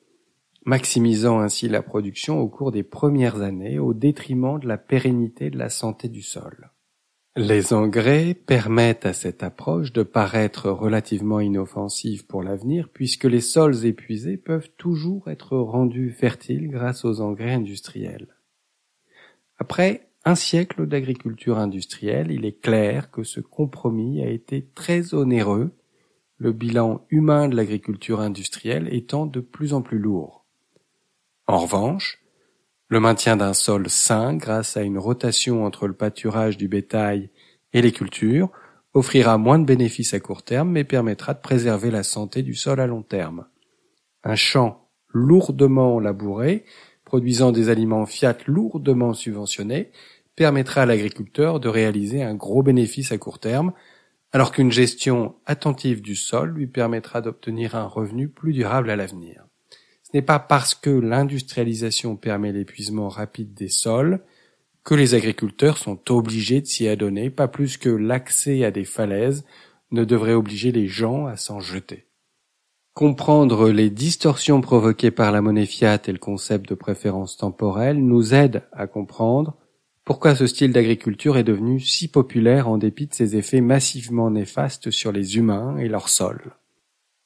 maximisant 0.65 1.41
ainsi 1.41 1.69
la 1.69 1.83
production 1.83 2.41
au 2.41 2.49
cours 2.49 2.71
des 2.71 2.85
premières 2.85 3.41
années 3.41 3.81
au 3.81 3.95
détriment 3.95 4.61
de 4.61 4.69
la 4.69 4.79
pérennité 4.79 5.51
de 5.51 5.59
la 5.59 5.69
santé 5.69 6.09
du 6.09 6.23
sol. 6.23 6.71
Les 7.41 7.73
engrais 7.73 8.35
permettent 8.35 9.07
à 9.07 9.13
cette 9.13 9.45
approche 9.45 9.93
de 9.93 10.03
paraître 10.03 10.71
relativement 10.71 11.39
inoffensive 11.39 12.27
pour 12.27 12.43
l'avenir 12.43 12.89
puisque 12.93 13.27
les 13.27 13.41
sols 13.41 13.87
épuisés 13.87 14.37
peuvent 14.37 14.71
toujours 14.77 15.31
être 15.31 15.57
rendus 15.57 16.11
fertiles 16.11 16.69
grâce 16.69 17.05
aux 17.05 17.21
engrais 17.21 17.53
industriels. 17.53 18.27
Après 19.57 20.09
un 20.25 20.35
siècle 20.35 20.89
d'agriculture 20.89 21.59
industrielle, 21.59 22.33
il 22.33 22.45
est 22.45 22.61
clair 22.61 23.13
que 23.13 23.23
ce 23.23 23.39
compromis 23.39 24.21
a 24.21 24.29
été 24.29 24.67
très 24.75 25.15
onéreux, 25.15 25.71
le 26.39 26.51
bilan 26.51 27.07
humain 27.09 27.49
de 27.49 27.55
l'agriculture 27.55 28.19
industrielle 28.19 28.93
étant 28.93 29.27
de 29.27 29.39
plus 29.39 29.75
en 29.75 29.83
plus 29.83 30.01
lourd. 30.01 30.45
En 31.47 31.59
revanche, 31.59 32.21
le 32.89 33.01
maintien 33.01 33.37
d'un 33.37 33.53
sol 33.53 33.89
sain 33.89 34.35
grâce 34.35 34.77
à 34.77 34.83
une 34.83 34.99
rotation 34.99 35.65
entre 35.65 35.87
le 35.87 35.95
pâturage 35.95 36.57
du 36.57 36.69
bétail 36.69 37.31
et 37.73 37.83
les 37.83 37.93
cultures 37.93 38.51
offrira 38.95 39.39
moins 39.39 39.59
de 39.59 39.65
bénéfices 39.65 40.15
à 40.15 40.21
court 40.21 40.43
terme 40.43 40.71
mais 40.71 40.85
permettra 40.85 41.35
de 41.35 41.41
préserver 41.41 41.91
la 41.91 42.03
santé 42.03 42.43
du 42.43 42.55
sol 42.55 42.81
à 42.81 42.87
long 42.87 43.03
terme. 43.03 43.47
Un 44.25 44.35
champ 44.35 44.89
lourdement 45.09 46.01
labouré 46.01 46.65
produisant 47.09 47.53
des 47.53 47.71
aliments 47.71 48.05
fiat 48.05 48.37
lourdement 48.47 49.15
subventionnés, 49.15 49.91
permettra 50.37 50.83
à 50.83 50.87
l'agriculteur 50.87 51.59
de 51.59 51.69
réaliser 51.69 52.23
un 52.23 52.35
gros 52.35 52.63
bénéfice 52.63 53.13
à 53.13 53.19
court 53.19 53.39
terme, 53.39 53.73
alors 54.31 54.53
qu'une 54.53 54.71
gestion 54.71 55.35
attentive 55.47 56.03
du 56.03 56.15
sol 56.15 56.51
lui 56.51 56.67
permettra 56.67 57.23
d'obtenir 57.23 57.77
un 57.77 57.87
revenu 57.87 58.29
plus 58.29 58.53
durable 58.53 58.91
à 58.91 58.97
l'avenir. 58.97 59.48
Ce 60.11 60.17
n'est 60.17 60.23
pas 60.23 60.39
parce 60.39 60.75
que 60.75 60.89
l'industrialisation 60.89 62.17
permet 62.17 62.51
l'épuisement 62.51 63.11
rapide 63.11 63.53
des 63.53 63.69
sols 63.69 64.21
que 64.83 64.95
les 64.95 65.13
agriculteurs 65.15 65.77
sont 65.77 66.01
obligés 66.11 66.63
de 66.63 66.67
s'y 66.67 66.89
adonner, 66.89 67.29
pas 67.29 67.47
plus 67.47 67.77
que 67.77 67.91
l'accès 67.91 68.65
à 68.65 68.71
des 68.71 68.87
falaises 68.87 69.45
ne 69.91 70.05
devrait 70.05 70.33
obliger 70.33 70.73
les 70.73 70.89
gens 70.89 71.27
à 71.27 71.37
s'en 71.37 71.61
jeter. 71.61 72.07
Comprendre 72.95 73.69
les 73.69 73.91
distorsions 73.91 74.63
provoquées 74.63 75.11
par 75.11 75.31
la 75.31 75.43
monnaie 75.43 75.67
fiat 75.67 76.01
et 76.07 76.13
le 76.13 76.19
concept 76.19 76.71
de 76.71 76.75
préférence 76.75 77.37
temporelle 77.37 78.03
nous 78.03 78.33
aide 78.33 78.63
à 78.73 78.87
comprendre 78.87 79.59
pourquoi 80.07 80.35
ce 80.35 80.47
style 80.47 80.73
d'agriculture 80.73 81.37
est 81.37 81.45
devenu 81.45 81.81
si 81.81 82.09
populaire 82.09 82.67
en 82.67 82.79
dépit 82.79 83.09
de 83.09 83.15
ses 83.15 83.37
effets 83.37 83.61
massivement 83.61 84.31
néfastes 84.31 84.91
sur 84.91 85.13
les 85.13 85.37
humains 85.37 85.77
et 85.77 85.87
leur 85.87 86.09
sol. 86.09 86.55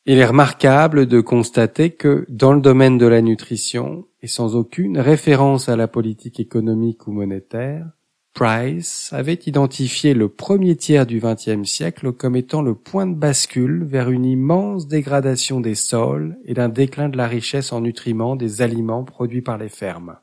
Il 0.05 0.19
est 0.19 0.27
remarquable 0.27 1.07
de 1.07 1.21
constater 1.21 1.91
que, 1.91 2.27
dans 2.29 2.53
le 2.53 2.61
domaine 2.61 2.99
de 2.99 3.07
la 3.07 3.23
nutrition, 3.23 4.07
et 4.21 4.27
sans 4.27 4.57
aucune 4.57 4.99
référence 4.99 5.69
à 5.69 5.77
la 5.77 5.87
politique 5.87 6.41
économique 6.41 7.07
ou 7.07 7.13
monétaire, 7.13 7.87
Price 8.35 9.11
avait 9.13 9.39
identifié 9.47 10.15
le 10.15 10.29
premier 10.29 10.75
tiers 10.75 11.07
du 11.07 11.21
XXe 11.21 11.69
siècle 11.71 12.13
comme 12.13 12.35
étant 12.35 12.63
le 12.63 12.75
point 12.75 13.07
de 13.07 13.15
bascule 13.15 13.85
vers 13.85 14.11
une 14.11 14.25
immense 14.25 14.89
dégradation 14.89 15.61
des 15.61 15.77
sols 15.77 16.37
et 16.47 16.55
d'un 16.55 16.71
déclin 16.71 17.09
de 17.09 17.17
la 17.17 17.29
richesse 17.29 17.73
en 17.73 17.83
nutriments 17.83 18.35
des 18.35 18.61
aliments 18.61 19.05
produits 19.05 19.43
par 19.43 19.59
les 19.59 19.69
fermes. 19.69 20.17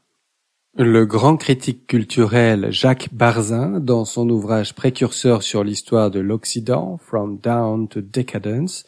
Le 0.77 1.05
grand 1.05 1.37
critique 1.37 1.87
culturel 1.87 2.67
Jacques 2.71 3.13
Barzin, 3.13 3.79
dans 3.79 4.03
son 4.05 4.29
ouvrage 4.29 4.75
précurseur 4.75 5.41
sur 5.41 5.63
l'histoire 5.63 6.11
de 6.11 6.19
l'Occident, 6.19 6.97
From 6.97 7.37
Down 7.37 7.87
to 7.87 8.01
Decadence, 8.01 8.85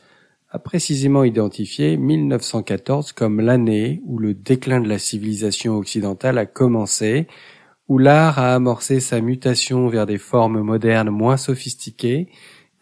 a 0.52 0.60
précisément 0.60 1.24
identifié 1.24 1.96
1914 1.96 3.14
comme 3.14 3.40
l'année 3.40 4.02
où 4.06 4.20
le 4.20 4.34
déclin 4.34 4.82
de 4.82 4.90
la 4.90 5.00
civilisation 5.00 5.78
occidentale 5.78 6.38
a 6.38 6.46
commencé 6.46 7.28
où 7.88 7.98
l'art 7.98 8.38
a 8.38 8.54
amorcé 8.54 9.00
sa 9.00 9.22
mutation 9.22 9.88
vers 9.88 10.06
des 10.06 10.18
formes 10.18 10.62
modernes 10.62 11.10
moins 11.10 11.38
sophistiquées 11.38 12.28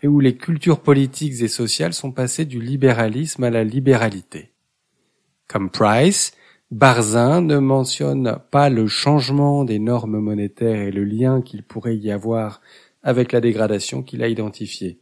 et 0.01 0.07
où 0.07 0.19
les 0.19 0.35
cultures 0.35 0.79
politiques 0.79 1.41
et 1.41 1.47
sociales 1.47 1.93
sont 1.93 2.11
passées 2.11 2.45
du 2.45 2.59
libéralisme 2.59 3.43
à 3.43 3.49
la 3.51 3.63
libéralité. 3.63 4.51
Comme 5.47 5.69
Price, 5.69 6.33
Barzin 6.71 7.41
ne 7.41 7.57
mentionne 7.57 8.39
pas 8.49 8.69
le 8.69 8.87
changement 8.87 9.63
des 9.63 9.79
normes 9.79 10.19
monétaires 10.19 10.81
et 10.81 10.91
le 10.91 11.03
lien 11.03 11.41
qu'il 11.41 11.63
pourrait 11.63 11.97
y 11.97 12.11
avoir 12.11 12.61
avec 13.03 13.31
la 13.31 13.41
dégradation 13.41 14.01
qu'il 14.01 14.23
a 14.23 14.27
identifiée. 14.27 14.99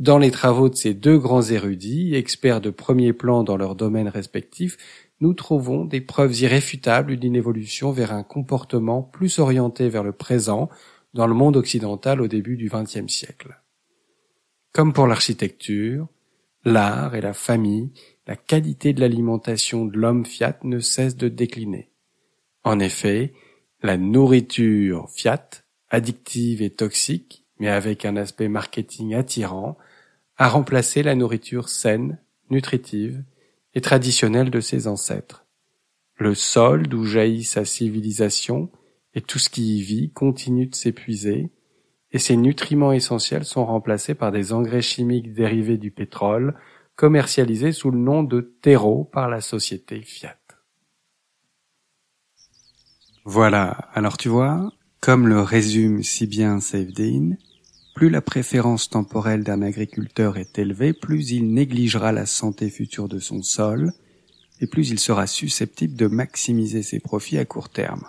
Dans 0.00 0.16
les 0.16 0.30
travaux 0.30 0.70
de 0.70 0.74
ces 0.74 0.94
deux 0.94 1.18
grands 1.18 1.42
érudits, 1.42 2.14
experts 2.14 2.62
de 2.62 2.70
premier 2.70 3.12
plan 3.12 3.44
dans 3.44 3.58
leurs 3.58 3.74
domaines 3.74 4.08
respectifs, 4.08 4.78
nous 5.20 5.34
trouvons 5.34 5.84
des 5.84 6.00
preuves 6.00 6.40
irréfutables 6.40 7.18
d'une 7.18 7.36
évolution 7.36 7.92
vers 7.92 8.14
un 8.14 8.22
comportement 8.22 9.02
plus 9.02 9.38
orienté 9.38 9.90
vers 9.90 10.02
le 10.02 10.12
présent 10.12 10.70
dans 11.12 11.26
le 11.26 11.34
monde 11.34 11.58
occidental 11.58 12.22
au 12.22 12.28
début 12.28 12.56
du 12.56 12.70
XXe 12.70 13.12
siècle. 13.12 13.60
Comme 14.72 14.94
pour 14.94 15.06
l'architecture, 15.06 16.08
l'art 16.64 17.14
et 17.14 17.20
la 17.20 17.34
famille, 17.34 17.92
la 18.26 18.36
qualité 18.36 18.94
de 18.94 19.02
l'alimentation 19.02 19.84
de 19.84 19.98
l'homme 19.98 20.24
fiat 20.24 20.58
ne 20.62 20.78
cesse 20.78 21.18
de 21.18 21.28
décliner. 21.28 21.90
En 22.64 22.78
effet, 22.78 23.34
la 23.82 23.98
nourriture 23.98 25.10
fiat, 25.10 25.50
addictive 25.90 26.62
et 26.62 26.70
toxique, 26.70 27.44
mais 27.58 27.68
avec 27.68 28.06
un 28.06 28.16
aspect 28.16 28.48
marketing 28.48 29.14
attirant, 29.14 29.76
a 30.40 30.48
remplacé 30.48 31.02
la 31.02 31.14
nourriture 31.14 31.68
saine, 31.68 32.18
nutritive 32.48 33.22
et 33.74 33.82
traditionnel 33.82 34.50
de 34.50 34.60
ses 34.60 34.86
ancêtres. 34.86 35.44
Le 36.16 36.34
sol 36.34 36.86
d'où 36.88 37.04
jaillit 37.04 37.44
sa 37.44 37.66
civilisation 37.66 38.70
et 39.12 39.20
tout 39.20 39.38
ce 39.38 39.50
qui 39.50 39.76
y 39.76 39.82
vit 39.82 40.10
continue 40.12 40.66
de 40.66 40.74
s'épuiser, 40.74 41.50
et 42.12 42.18
ses 42.18 42.38
nutriments 42.38 42.92
essentiels 42.92 43.44
sont 43.44 43.66
remplacés 43.66 44.14
par 44.14 44.32
des 44.32 44.54
engrais 44.54 44.80
chimiques 44.80 45.34
dérivés 45.34 45.76
du 45.76 45.90
pétrole, 45.90 46.54
commercialisés 46.96 47.72
sous 47.72 47.90
le 47.90 47.98
nom 47.98 48.22
de 48.22 48.40
terreau 48.40 49.04
par 49.04 49.28
la 49.28 49.42
société 49.42 50.00
Fiat. 50.00 50.38
Voilà, 53.26 53.72
alors 53.92 54.16
tu 54.16 54.30
vois, 54.30 54.72
comme 55.00 55.28
le 55.28 55.42
résume 55.42 56.02
si 56.02 56.26
bien 56.26 56.60
Savedin, 56.60 57.36
plus 57.94 58.10
la 58.10 58.20
préférence 58.20 58.88
temporelle 58.88 59.44
d'un 59.44 59.62
agriculteur 59.62 60.36
est 60.36 60.58
élevée, 60.58 60.92
plus 60.92 61.30
il 61.32 61.52
négligera 61.52 62.12
la 62.12 62.26
santé 62.26 62.70
future 62.70 63.08
de 63.08 63.18
son 63.18 63.42
sol, 63.42 63.92
et 64.60 64.66
plus 64.66 64.90
il 64.90 64.98
sera 64.98 65.26
susceptible 65.26 65.96
de 65.96 66.06
maximiser 66.06 66.82
ses 66.82 67.00
profits 67.00 67.38
à 67.38 67.44
court 67.44 67.68
terme. 67.68 68.04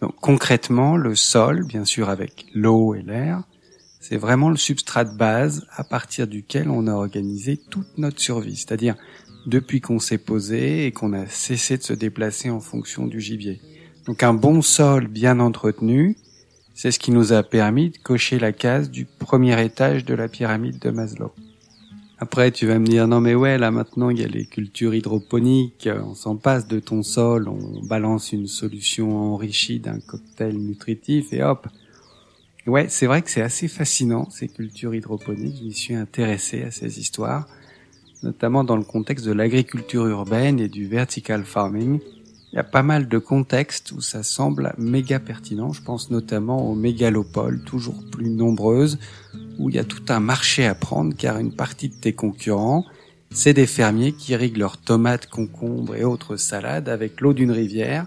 Donc 0.00 0.14
concrètement, 0.20 0.96
le 0.96 1.16
sol, 1.16 1.64
bien 1.66 1.84
sûr 1.84 2.08
avec 2.08 2.46
l'eau 2.54 2.94
et 2.94 3.02
l'air, 3.02 3.42
c'est 4.00 4.16
vraiment 4.16 4.48
le 4.48 4.56
substrat 4.56 5.04
de 5.04 5.16
base 5.16 5.66
à 5.74 5.84
partir 5.84 6.28
duquel 6.28 6.70
on 6.70 6.86
a 6.86 6.92
organisé 6.92 7.56
toute 7.56 7.98
notre 7.98 8.20
survie, 8.20 8.56
c'est-à-dire 8.56 8.94
depuis 9.46 9.80
qu'on 9.80 9.98
s'est 9.98 10.18
posé 10.18 10.86
et 10.86 10.92
qu'on 10.92 11.12
a 11.12 11.26
cessé 11.26 11.78
de 11.78 11.82
se 11.82 11.92
déplacer 11.94 12.50
en 12.50 12.60
fonction 12.60 13.06
du 13.06 13.20
gibier. 13.20 13.60
Donc 14.06 14.22
un 14.22 14.34
bon 14.34 14.62
sol 14.62 15.08
bien 15.08 15.40
entretenu, 15.40 16.16
c'est 16.78 16.92
ce 16.92 17.00
qui 17.00 17.10
nous 17.10 17.32
a 17.32 17.42
permis 17.42 17.90
de 17.90 17.98
cocher 17.98 18.38
la 18.38 18.52
case 18.52 18.88
du 18.88 19.04
premier 19.04 19.60
étage 19.64 20.04
de 20.04 20.14
la 20.14 20.28
pyramide 20.28 20.78
de 20.78 20.90
Maslow. 20.90 21.32
Après, 22.20 22.52
tu 22.52 22.68
vas 22.68 22.78
me 22.78 22.86
dire, 22.86 23.08
non 23.08 23.20
mais 23.20 23.34
ouais, 23.34 23.58
là 23.58 23.72
maintenant 23.72 24.10
il 24.10 24.20
y 24.20 24.24
a 24.24 24.28
les 24.28 24.44
cultures 24.44 24.94
hydroponiques, 24.94 25.88
on 26.06 26.14
s'en 26.14 26.36
passe 26.36 26.68
de 26.68 26.78
ton 26.78 27.02
sol, 27.02 27.48
on 27.48 27.84
balance 27.84 28.30
une 28.30 28.46
solution 28.46 29.34
enrichie 29.34 29.80
d'un 29.80 29.98
cocktail 29.98 30.56
nutritif 30.56 31.32
et 31.32 31.42
hop. 31.42 31.66
Ouais, 32.68 32.86
c'est 32.88 33.06
vrai 33.06 33.22
que 33.22 33.30
c'est 33.32 33.42
assez 33.42 33.66
fascinant, 33.66 34.30
ces 34.30 34.46
cultures 34.46 34.94
hydroponiques, 34.94 35.56
je 35.58 35.64
m'y 35.64 35.74
suis 35.74 35.96
intéressé 35.96 36.62
à 36.62 36.70
ces 36.70 37.00
histoires, 37.00 37.48
notamment 38.22 38.62
dans 38.62 38.76
le 38.76 38.84
contexte 38.84 39.26
de 39.26 39.32
l'agriculture 39.32 40.06
urbaine 40.06 40.60
et 40.60 40.68
du 40.68 40.86
vertical 40.86 41.42
farming, 41.42 41.98
il 42.52 42.56
y 42.56 42.58
a 42.58 42.64
pas 42.64 42.82
mal 42.82 43.08
de 43.08 43.18
contextes 43.18 43.92
où 43.92 44.00
ça 44.00 44.22
semble 44.22 44.74
méga 44.78 45.18
pertinent. 45.18 45.72
Je 45.72 45.82
pense 45.82 46.10
notamment 46.10 46.70
aux 46.70 46.74
mégalopoles, 46.74 47.62
toujours 47.64 48.02
plus 48.10 48.30
nombreuses, 48.30 48.98
où 49.58 49.68
il 49.68 49.76
y 49.76 49.78
a 49.78 49.84
tout 49.84 50.04
un 50.08 50.20
marché 50.20 50.66
à 50.66 50.74
prendre 50.74 51.14
car 51.14 51.38
une 51.38 51.52
partie 51.52 51.90
de 51.90 51.94
tes 51.94 52.14
concurrents, 52.14 52.84
c'est 53.30 53.52
des 53.52 53.66
fermiers 53.66 54.12
qui 54.12 54.32
irriguent 54.32 54.56
leurs 54.56 54.78
tomates, 54.78 55.26
concombres 55.26 55.94
et 55.94 56.04
autres 56.04 56.36
salades 56.36 56.88
avec 56.88 57.20
l'eau 57.20 57.34
d'une 57.34 57.50
rivière 57.50 58.06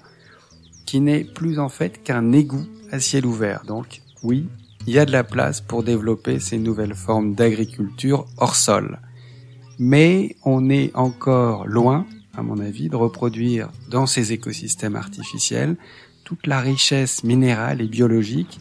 qui 0.86 1.00
n'est 1.00 1.24
plus 1.24 1.60
en 1.60 1.70
fait 1.70 2.02
qu'un 2.04 2.32
égout 2.32 2.66
à 2.92 3.00
ciel 3.00 3.26
ouvert. 3.26 3.64
Donc 3.68 4.02
oui, 4.24 4.48
il 4.88 4.94
y 4.94 5.00
a 5.00 5.06
de 5.06 5.12
la 5.12 5.24
place 5.24 5.62
pour 5.62 5.84
développer 5.84 6.40
ces 6.40 6.58
nouvelles 6.58 6.96
formes 6.96 7.36
d'agriculture 7.36 8.26
hors 8.38 8.56
sol. 8.56 9.00
Mais 9.78 10.36
on 10.44 10.70
est 10.70 10.92
encore 10.96 11.68
loin 11.68 12.06
à 12.36 12.44
mon 12.44 12.60
avis, 12.60 12.90
de 12.90 12.96
reproduire 12.96 13.70
dans 13.90 14.06
ces 14.06 14.32
écosystèmes 14.32 14.96
artificiels 14.96 15.76
toute 16.24 16.48
la 16.48 16.60
richesse 16.62 17.24
minérale 17.24 17.82
et 17.82 17.88
biologique, 17.88 18.60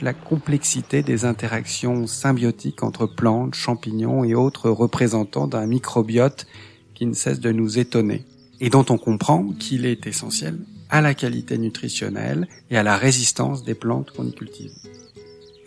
la 0.00 0.12
complexité 0.12 1.02
des 1.02 1.24
interactions 1.24 2.06
symbiotiques 2.06 2.82
entre 2.82 3.06
plantes, 3.06 3.54
champignons 3.54 4.24
et 4.24 4.34
autres 4.34 4.68
représentants 4.68 5.46
d'un 5.46 5.66
microbiote 5.66 6.46
qui 6.94 7.06
ne 7.06 7.14
cesse 7.14 7.40
de 7.40 7.52
nous 7.52 7.78
étonner 7.78 8.24
et 8.60 8.68
dont 8.68 8.84
on 8.90 8.98
comprend 8.98 9.48
qu'il 9.58 9.86
est 9.86 10.06
essentiel 10.06 10.58
à 10.90 11.00
la 11.00 11.14
qualité 11.14 11.56
nutritionnelle 11.56 12.48
et 12.70 12.76
à 12.76 12.82
la 12.82 12.96
résistance 12.96 13.64
des 13.64 13.74
plantes 13.74 14.10
qu'on 14.10 14.26
y 14.26 14.34
cultive. 14.34 14.72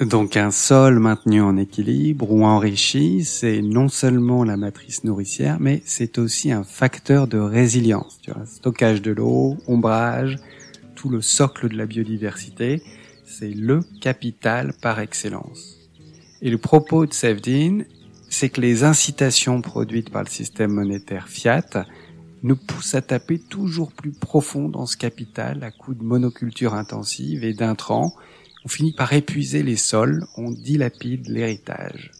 Donc 0.01 0.35
un 0.35 0.51
sol 0.51 0.99
maintenu 0.99 1.41
en 1.41 1.55
équilibre 1.55 2.29
ou 2.29 2.43
enrichi, 2.43 3.23
c'est 3.23 3.61
non 3.61 3.87
seulement 3.87 4.43
la 4.43 4.57
matrice 4.57 5.05
nourricière, 5.05 5.57
mais 5.61 5.81
c'est 5.85 6.17
aussi 6.17 6.51
un 6.51 6.65
facteur 6.65 7.27
de 7.27 7.37
résilience. 7.37 8.19
Tu 8.21 8.31
stockage 8.45 9.01
de 9.01 9.11
l'eau, 9.11 9.55
ombrage, 9.67 10.35
tout 10.95 11.07
le 11.07 11.21
socle 11.21 11.69
de 11.69 11.77
la 11.77 11.85
biodiversité, 11.85 12.81
c'est 13.23 13.53
le 13.53 13.79
capital 14.01 14.73
par 14.81 14.99
excellence. 14.99 15.77
Et 16.41 16.49
le 16.49 16.57
propos 16.57 17.05
de 17.05 17.13
Sevdin, 17.13 17.83
c'est 18.29 18.49
que 18.49 18.59
les 18.59 18.83
incitations 18.83 19.61
produites 19.61 20.09
par 20.09 20.23
le 20.23 20.29
système 20.29 20.71
monétaire 20.71 21.29
fiat 21.29 21.85
nous 22.43 22.57
poussent 22.57 22.95
à 22.95 23.01
taper 23.01 23.39
toujours 23.39 23.93
plus 23.93 24.11
profond 24.11 24.67
dans 24.67 24.87
ce 24.87 24.97
capital 24.97 25.63
à 25.63 25.71
coup 25.71 25.93
de 25.93 26.03
monoculture 26.03 26.73
intensive 26.73 27.45
et 27.45 27.53
d'intrants 27.53 28.13
on 28.65 28.67
finit 28.67 28.93
par 28.93 29.13
épuiser 29.13 29.61
les 29.61 29.75
sols, 29.75 30.25
on 30.37 30.49
dilapide 30.49 31.29
l'héritage. 31.29 32.11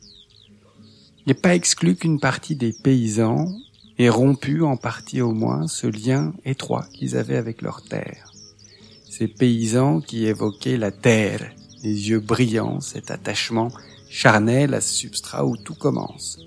Il 1.26 1.30
n'est 1.30 1.34
pas 1.34 1.56
exclu 1.56 1.96
qu'une 1.96 2.20
partie 2.20 2.56
des 2.56 2.72
paysans 2.72 3.48
ait 3.98 4.10
rompu 4.10 4.62
en 4.62 4.78
partie 4.78 5.22
au 5.22 5.32
moins 5.32 5.68
ce 5.68 5.88
lien 5.88 6.34
étroit 6.46 6.86
qu'ils 6.94 7.18
avaient 7.18 7.38
avec 7.38 7.64
leur 7.64 7.82
terre. 7.82 8.32
Ces 9.10 9.28
paysans 9.28 10.02
qui 10.02 10.28
évoquaient 10.28 10.78
la 10.78 10.92
terre, 10.92 11.52
les 11.82 12.10
yeux 12.10 12.20
brillants, 12.20 12.80
cet 12.80 13.10
attachement 13.10 13.72
charnel 14.08 14.76
à 14.76 14.82
ce 14.82 14.94
substrat 14.94 15.46
où 15.46 15.58
tout 15.58 15.74
commence. 15.74 16.38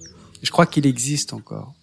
Je 0.43 0.51
crois 0.53 0.67
qu'il 0.67 0.87
existe 0.87 1.33
encore. 1.33 1.75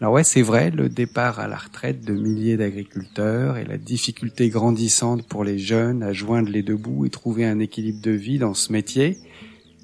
Alors 0.00 0.14
ouais, 0.14 0.24
c'est 0.24 0.40
vrai, 0.40 0.70
le 0.70 0.88
départ 0.88 1.40
à 1.40 1.46
la 1.46 1.58
retraite 1.58 2.04
de 2.06 2.14
milliers 2.14 2.56
d'agriculteurs 2.56 3.58
et 3.58 3.64
la 3.64 3.76
difficulté 3.76 4.48
grandissante 4.48 5.28
pour 5.28 5.44
les 5.44 5.58
jeunes 5.58 6.02
à 6.02 6.14
joindre 6.14 6.48
les 6.48 6.62
deux 6.62 6.76
bouts 6.76 7.04
et 7.04 7.10
trouver 7.10 7.44
un 7.44 7.58
équilibre 7.58 8.00
de 8.00 8.10
vie 8.10 8.38
dans 8.38 8.54
ce 8.54 8.72
métier 8.72 9.18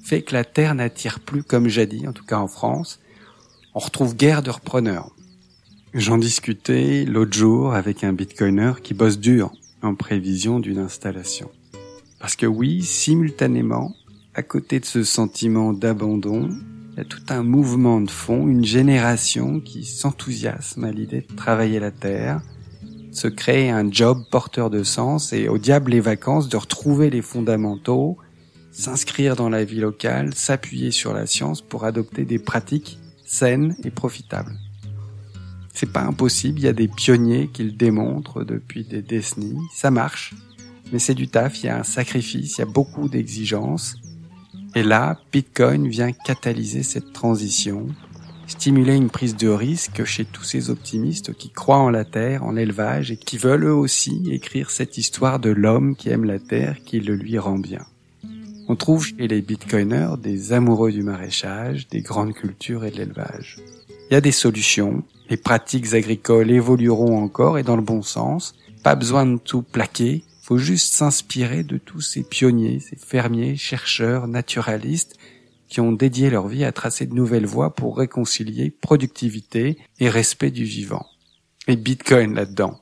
fait 0.03 0.23
que 0.23 0.33
la 0.33 0.43
terre 0.43 0.73
n'attire 0.73 1.19
plus 1.19 1.43
comme 1.43 1.67
jadis, 1.67 2.07
en 2.07 2.13
tout 2.13 2.23
cas 2.23 2.37
en 2.37 2.47
France. 2.47 2.99
On 3.75 3.79
retrouve 3.79 4.15
guère 4.15 4.41
de 4.41 4.49
repreneurs. 4.49 5.11
J'en 5.93 6.17
discutais 6.17 7.05
l'autre 7.05 7.37
jour 7.37 7.73
avec 7.73 8.03
un 8.03 8.13
bitcoiner 8.13 8.71
qui 8.81 8.93
bosse 8.93 9.19
dur 9.19 9.51
en 9.83 9.95
prévision 9.95 10.59
d'une 10.59 10.79
installation. 10.79 11.51
Parce 12.19 12.35
que 12.35 12.45
oui, 12.45 12.81
simultanément, 12.81 13.93
à 14.33 14.43
côté 14.43 14.79
de 14.79 14.85
ce 14.85 15.03
sentiment 15.03 15.73
d'abandon, 15.73 16.49
il 16.97 17.01
y 17.01 17.03
a 17.03 17.05
tout 17.05 17.21
un 17.29 17.43
mouvement 17.43 18.01
de 18.01 18.09
fond, 18.09 18.47
une 18.47 18.65
génération 18.65 19.59
qui 19.59 19.85
s'enthousiasme 19.85 20.83
à 20.83 20.91
l'idée 20.91 21.21
de 21.21 21.35
travailler 21.35 21.79
la 21.79 21.91
terre, 21.91 22.41
se 23.11 23.27
créer 23.27 23.69
un 23.69 23.91
job 23.91 24.23
porteur 24.31 24.71
de 24.71 24.81
sens 24.81 25.31
et 25.31 25.47
au 25.47 25.59
diable 25.59 25.91
les 25.91 25.99
vacances 25.99 26.49
de 26.49 26.57
retrouver 26.57 27.11
les 27.11 27.21
fondamentaux, 27.21 28.17
s'inscrire 28.71 29.35
dans 29.35 29.47
la 29.47 29.63
vie 29.63 29.79
locale, 29.79 30.33
s'appuyer 30.33 30.89
sur 30.89 31.13
la 31.13 31.27
science 31.27 31.61
pour 31.61 31.85
adopter 31.85 32.25
des 32.25 32.39
pratiques 32.39 32.97
saines 33.27 33.75
et 33.83 33.91
profitables. 33.91 34.57
C'est 35.75 35.93
pas 35.93 36.01
impossible, 36.01 36.61
il 36.61 36.65
y 36.65 36.67
a 36.67 36.73
des 36.73 36.87
pionniers 36.87 37.51
qui 37.53 37.63
le 37.63 37.73
démontrent 37.73 38.43
depuis 38.43 38.85
des 38.85 39.03
décennies, 39.03 39.61
ça 39.71 39.91
marche, 39.91 40.33
mais 40.91 40.97
c'est 40.97 41.13
du 41.13 41.27
taf, 41.27 41.61
il 41.61 41.67
y 41.67 41.69
a 41.69 41.77
un 41.77 41.83
sacrifice, 41.83 42.57
il 42.57 42.61
y 42.61 42.63
a 42.63 42.65
beaucoup 42.65 43.07
d'exigences, 43.07 43.97
et 44.77 44.83
là, 44.83 45.19
Bitcoin 45.31 45.87
vient 45.87 46.11
catalyser 46.11 46.83
cette 46.83 47.11
transition, 47.11 47.87
stimuler 48.45 48.93
une 48.93 49.09
prise 49.09 49.35
de 49.35 49.47
risque 49.47 50.03
chez 50.03 50.23
tous 50.23 50.43
ces 50.43 50.69
optimistes 50.69 51.33
qui 51.33 51.49
croient 51.49 51.79
en 51.79 51.89
la 51.89 52.05
Terre, 52.05 52.43
en 52.43 52.51
l'élevage 52.51 53.09
et 53.09 53.17
qui 53.17 53.39
veulent 53.39 53.63
eux 53.63 53.73
aussi 53.73 54.21
écrire 54.29 54.69
cette 54.69 54.99
histoire 54.99 55.39
de 55.39 55.49
l'homme 55.49 55.95
qui 55.95 56.09
aime 56.09 56.25
la 56.25 56.37
Terre, 56.37 56.77
qui 56.85 56.99
le 56.99 57.15
lui 57.15 57.39
rend 57.39 57.57
bien. 57.57 57.87
On 58.67 58.75
trouve 58.75 59.03
chez 59.03 59.27
les 59.27 59.41
Bitcoiners 59.41 60.13
des 60.21 60.53
amoureux 60.53 60.91
du 60.91 61.01
maraîchage, 61.01 61.87
des 61.87 62.01
grandes 62.01 62.35
cultures 62.35 62.85
et 62.85 62.91
de 62.91 62.97
l'élevage. 62.97 63.57
Il 64.11 64.13
y 64.13 64.17
a 64.17 64.21
des 64.21 64.31
solutions, 64.31 65.01
les 65.27 65.37
pratiques 65.37 65.95
agricoles 65.95 66.51
évolueront 66.51 67.17
encore 67.17 67.57
et 67.57 67.63
dans 67.63 67.77
le 67.77 67.81
bon 67.81 68.03
sens, 68.03 68.53
pas 68.83 68.93
besoin 68.93 69.25
de 69.25 69.39
tout 69.39 69.63
plaquer, 69.63 70.23
faut 70.47 70.57
juste 70.57 70.93
s'inspirer 70.93 71.63
de 71.63 71.77
tous 71.77 71.99
ces 71.99 72.23
pionniers, 72.23 72.79
ces 72.79 72.95
fermiers, 72.95 73.57
chercheurs, 73.57 74.29
naturalistes 74.29 75.17
qui 75.67 75.81
ont 75.81 75.91
dédié 75.91 76.29
leur 76.29 76.47
vie 76.47 76.63
à 76.63 76.71
tracer 76.71 77.05
de 77.05 77.13
nouvelles 77.13 77.45
voies 77.45 77.75
pour 77.75 77.97
réconcilier 77.97 78.71
productivité 78.71 79.77
et 79.99 80.09
respect 80.09 80.51
du 80.51 80.63
vivant. 80.63 81.05
Et 81.67 81.75
Bitcoin 81.75 82.33
là-dedans. 82.33 82.79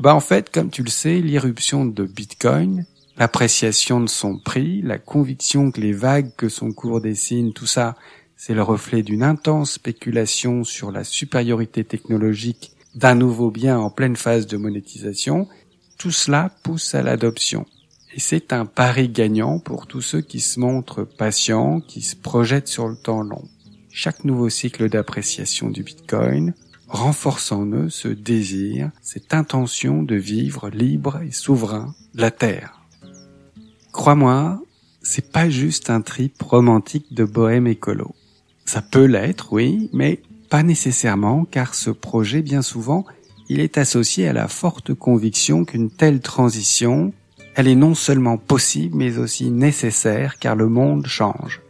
Bah 0.00 0.16
en 0.16 0.20
fait, 0.20 0.50
comme 0.50 0.70
tu 0.70 0.82
le 0.82 0.90
sais, 0.90 1.20
l'irruption 1.20 1.84
de 1.84 2.04
Bitcoin, 2.04 2.84
l'appréciation 3.16 4.00
de 4.00 4.08
son 4.08 4.40
prix, 4.40 4.82
la 4.82 4.98
conviction 4.98 5.70
que 5.70 5.80
les 5.80 5.92
vagues 5.92 6.34
que 6.36 6.48
son 6.48 6.72
cours 6.72 7.00
dessine, 7.00 7.52
tout 7.52 7.66
ça, 7.66 7.94
c'est 8.36 8.54
le 8.54 8.62
reflet 8.64 9.04
d'une 9.04 9.22
intense 9.22 9.74
spéculation 9.74 10.64
sur 10.64 10.90
la 10.90 11.04
supériorité 11.04 11.84
technologique 11.84 12.72
d'un 12.96 13.14
nouveau 13.14 13.52
bien 13.52 13.78
en 13.78 13.90
pleine 13.90 14.16
phase 14.16 14.48
de 14.48 14.56
monétisation, 14.56 15.46
tout 16.00 16.10
cela 16.10 16.50
pousse 16.62 16.94
à 16.94 17.02
l'adoption. 17.02 17.66
Et 18.14 18.20
c'est 18.20 18.54
un 18.54 18.64
pari 18.64 19.10
gagnant 19.10 19.58
pour 19.58 19.86
tous 19.86 20.00
ceux 20.00 20.22
qui 20.22 20.40
se 20.40 20.58
montrent 20.58 21.04
patients, 21.04 21.80
qui 21.80 22.00
se 22.00 22.16
projettent 22.16 22.68
sur 22.68 22.88
le 22.88 22.96
temps 22.96 23.22
long. 23.22 23.44
Chaque 23.92 24.24
nouveau 24.24 24.48
cycle 24.48 24.88
d'appréciation 24.88 25.68
du 25.68 25.82
Bitcoin 25.82 26.54
renforce 26.88 27.52
en 27.52 27.66
eux 27.66 27.90
ce 27.90 28.08
désir, 28.08 28.90
cette 29.02 29.34
intention 29.34 30.02
de 30.02 30.14
vivre 30.14 30.70
libre 30.70 31.20
et 31.20 31.32
souverain 31.32 31.94
la 32.14 32.30
Terre. 32.30 32.80
Crois-moi, 33.92 34.58
c'est 35.02 35.30
pas 35.30 35.50
juste 35.50 35.90
un 35.90 36.00
trip 36.00 36.40
romantique 36.40 37.12
de 37.12 37.24
bohème 37.24 37.66
écolo. 37.66 38.14
Ça 38.64 38.80
peut 38.80 39.04
l'être, 39.04 39.52
oui, 39.52 39.90
mais 39.92 40.22
pas 40.48 40.62
nécessairement, 40.62 41.44
car 41.44 41.74
ce 41.74 41.90
projet, 41.90 42.40
bien 42.40 42.62
souvent, 42.62 43.04
il 43.50 43.58
est 43.58 43.78
associé 43.78 44.28
à 44.28 44.32
la 44.32 44.46
forte 44.46 44.94
conviction 44.94 45.64
qu'une 45.64 45.90
telle 45.90 46.20
transition, 46.20 47.12
elle 47.56 47.66
est 47.66 47.74
non 47.74 47.96
seulement 47.96 48.38
possible, 48.38 48.96
mais 48.96 49.18
aussi 49.18 49.50
nécessaire, 49.50 50.38
car 50.38 50.54
le 50.54 50.68
monde 50.68 51.06
change. 51.08 51.60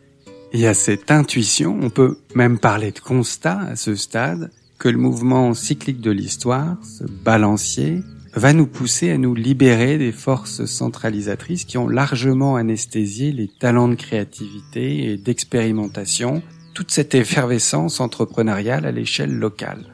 Et 0.52 0.66
à 0.66 0.74
cette 0.74 1.10
intuition, 1.10 1.78
on 1.80 1.88
peut 1.88 2.18
même 2.34 2.58
parler 2.58 2.92
de 2.92 2.98
constat 2.98 3.60
à 3.60 3.76
ce 3.76 3.94
stade, 3.94 4.50
que 4.78 4.90
le 4.90 4.98
mouvement 4.98 5.54
cyclique 5.54 6.02
de 6.02 6.10
l'histoire, 6.10 6.76
ce 6.82 7.04
balancier, 7.04 8.00
va 8.34 8.52
nous 8.52 8.66
pousser 8.66 9.10
à 9.10 9.16
nous 9.16 9.34
libérer 9.34 9.96
des 9.96 10.12
forces 10.12 10.66
centralisatrices 10.66 11.64
qui 11.64 11.78
ont 11.78 11.88
largement 11.88 12.56
anesthésié 12.56 13.32
les 13.32 13.48
talents 13.48 13.88
de 13.88 13.94
créativité 13.94 15.10
et 15.10 15.16
d'expérimentation, 15.16 16.42
toute 16.74 16.90
cette 16.90 17.14
effervescence 17.14 18.00
entrepreneuriale 18.00 18.84
à 18.84 18.92
l'échelle 18.92 19.32
locale. 19.32 19.86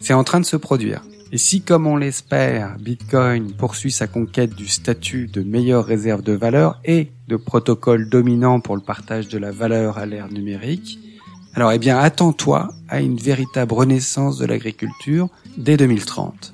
C'est 0.00 0.14
en 0.14 0.24
train 0.24 0.40
de 0.40 0.46
se 0.46 0.56
produire. 0.56 1.02
Et 1.32 1.38
si, 1.38 1.62
comme 1.62 1.86
on 1.86 1.96
l'espère, 1.96 2.76
Bitcoin 2.78 3.52
poursuit 3.52 3.90
sa 3.90 4.06
conquête 4.06 4.54
du 4.54 4.68
statut 4.68 5.26
de 5.26 5.42
meilleure 5.42 5.84
réserve 5.84 6.22
de 6.22 6.32
valeur 6.32 6.80
et 6.84 7.10
de 7.28 7.36
protocole 7.36 8.08
dominant 8.08 8.60
pour 8.60 8.76
le 8.76 8.82
partage 8.82 9.28
de 9.28 9.38
la 9.38 9.50
valeur 9.50 9.98
à 9.98 10.06
l'ère 10.06 10.30
numérique, 10.30 10.98
alors 11.54 11.72
eh 11.72 11.78
bien 11.78 11.98
attends-toi 11.98 12.72
à 12.88 13.00
une 13.00 13.16
véritable 13.16 13.72
renaissance 13.74 14.38
de 14.38 14.46
l'agriculture 14.46 15.28
dès 15.56 15.76
2030. 15.76 16.52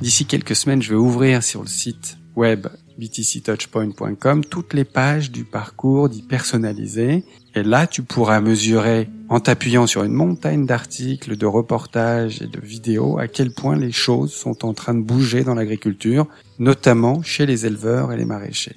D'ici 0.00 0.26
quelques 0.26 0.56
semaines, 0.56 0.82
je 0.82 0.90
vais 0.90 1.00
ouvrir 1.00 1.42
sur 1.42 1.62
le 1.62 1.68
site 1.68 2.18
web 2.36 2.66
btctouchpoint.com 2.98 4.44
toutes 4.44 4.74
les 4.74 4.84
pages 4.84 5.30
du 5.30 5.44
parcours 5.44 6.08
dit 6.08 6.22
personnalisé. 6.22 7.24
Et 7.56 7.62
là, 7.62 7.86
tu 7.86 8.02
pourras 8.02 8.42
mesurer, 8.42 9.08
en 9.30 9.40
t'appuyant 9.40 9.86
sur 9.86 10.04
une 10.04 10.12
montagne 10.12 10.66
d'articles, 10.66 11.38
de 11.38 11.46
reportages 11.46 12.42
et 12.42 12.46
de 12.46 12.60
vidéos, 12.60 13.18
à 13.18 13.28
quel 13.28 13.50
point 13.50 13.76
les 13.76 13.92
choses 13.92 14.30
sont 14.34 14.66
en 14.66 14.74
train 14.74 14.92
de 14.92 15.00
bouger 15.00 15.42
dans 15.42 15.54
l'agriculture, 15.54 16.26
notamment 16.58 17.22
chez 17.22 17.46
les 17.46 17.64
éleveurs 17.64 18.12
et 18.12 18.18
les 18.18 18.26
maraîchers. 18.26 18.76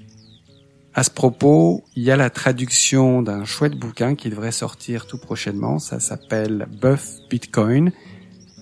À 0.93 1.03
ce 1.03 1.09
propos, 1.09 1.83
il 1.97 2.03
y 2.03 2.11
a 2.11 2.15
la 2.15 2.29
traduction 2.29 3.21
d'un 3.21 3.43
chouette 3.43 3.75
bouquin 3.77 4.15
qui 4.15 4.29
devrait 4.29 4.53
sortir 4.53 5.07
tout 5.07 5.17
prochainement. 5.17 5.77
Ça 5.77 5.99
s'appelle 5.99 6.65
Buff 6.81 7.17
Bitcoin. 7.29 7.91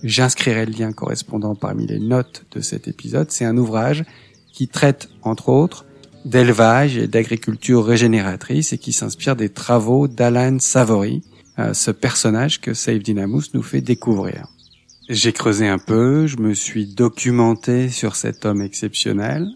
J'inscrirai 0.01 0.65
le 0.65 0.71
lien 0.71 0.93
correspondant 0.93 1.53
parmi 1.53 1.85
les 1.85 1.99
notes 1.99 2.43
de 2.53 2.61
cet 2.61 2.87
épisode. 2.87 3.29
C'est 3.29 3.45
un 3.45 3.55
ouvrage 3.55 4.03
qui 4.51 4.67
traite, 4.67 5.09
entre 5.21 5.49
autres, 5.49 5.85
d'élevage 6.27 6.97
et 6.97 7.07
d'agriculture 7.07 7.85
régénératrice 7.85 8.73
et 8.73 8.77
qui 8.77 8.93
s'inspire 8.93 9.35
des 9.35 9.49
travaux 9.49 10.07
d'Alan 10.07 10.59
Savory, 10.59 11.23
euh, 11.59 11.73
ce 11.73 11.91
personnage 11.91 12.59
que 12.59 12.73
Save 12.73 12.99
Dynamus 12.99 13.53
nous 13.53 13.63
fait 13.63 13.81
découvrir. 13.81 14.47
J'ai 15.09 15.31
creusé 15.31 15.67
un 15.67 15.79
peu, 15.79 16.27
je 16.27 16.37
me 16.37 16.53
suis 16.53 16.85
documenté 16.85 17.89
sur 17.89 18.15
cet 18.15 18.45
homme 18.45 18.61
exceptionnel, 18.61 19.47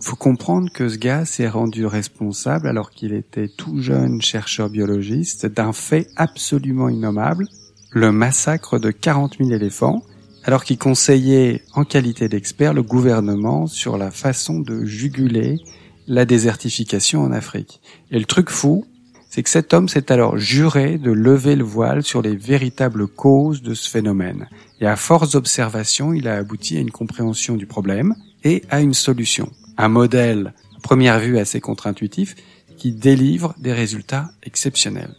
faut 0.00 0.16
comprendre 0.16 0.70
que 0.72 0.88
ce 0.88 0.96
gars 0.96 1.24
s'est 1.24 1.48
rendu 1.48 1.86
responsable 1.86 2.68
alors 2.68 2.90
qu'il 2.90 3.12
était 3.14 3.48
tout 3.48 3.80
jeune 3.80 4.20
chercheur 4.20 4.68
biologiste 4.68 5.46
d'un 5.46 5.72
fait 5.72 6.06
absolument 6.16 6.88
innommable, 6.88 7.46
le 7.90 8.12
massacre 8.12 8.78
de 8.78 8.90
40 8.90 9.36
000 9.38 9.50
éléphants, 9.50 10.02
alors 10.44 10.64
qu'il 10.64 10.78
conseillait 10.78 11.62
en 11.74 11.84
qualité 11.84 12.28
d'expert 12.28 12.74
le 12.74 12.82
gouvernement 12.82 13.66
sur 13.66 13.96
la 13.98 14.10
façon 14.10 14.60
de 14.60 14.84
juguler 14.84 15.58
la 16.06 16.24
désertification 16.24 17.22
en 17.22 17.32
Afrique. 17.32 17.80
Et 18.10 18.18
le 18.18 18.24
truc 18.24 18.50
fou, 18.50 18.84
c'est 19.28 19.42
que 19.42 19.50
cet 19.50 19.74
homme 19.74 19.88
s'est 19.88 20.10
alors 20.12 20.38
juré 20.38 20.98
de 20.98 21.10
lever 21.10 21.56
le 21.56 21.64
voile 21.64 22.02
sur 22.02 22.22
les 22.22 22.36
véritables 22.36 23.06
causes 23.06 23.62
de 23.62 23.74
ce 23.74 23.90
phénomène. 23.90 24.48
Et 24.80 24.86
à 24.86 24.96
force 24.96 25.32
d'observation, 25.32 26.12
il 26.12 26.28
a 26.28 26.36
abouti 26.36 26.76
à 26.76 26.80
une 26.80 26.90
compréhension 26.90 27.56
du 27.56 27.66
problème 27.66 28.14
et 28.44 28.62
à 28.70 28.80
une 28.80 28.94
solution. 28.94 29.50
Un 29.76 29.88
modèle, 29.88 30.54
à 30.76 30.80
première 30.80 31.18
vue, 31.18 31.38
assez 31.38 31.60
contre-intuitif, 31.60 32.34
qui 32.76 32.92
délivre 32.92 33.54
des 33.58 33.72
résultats 33.72 34.30
exceptionnels. 34.42 35.14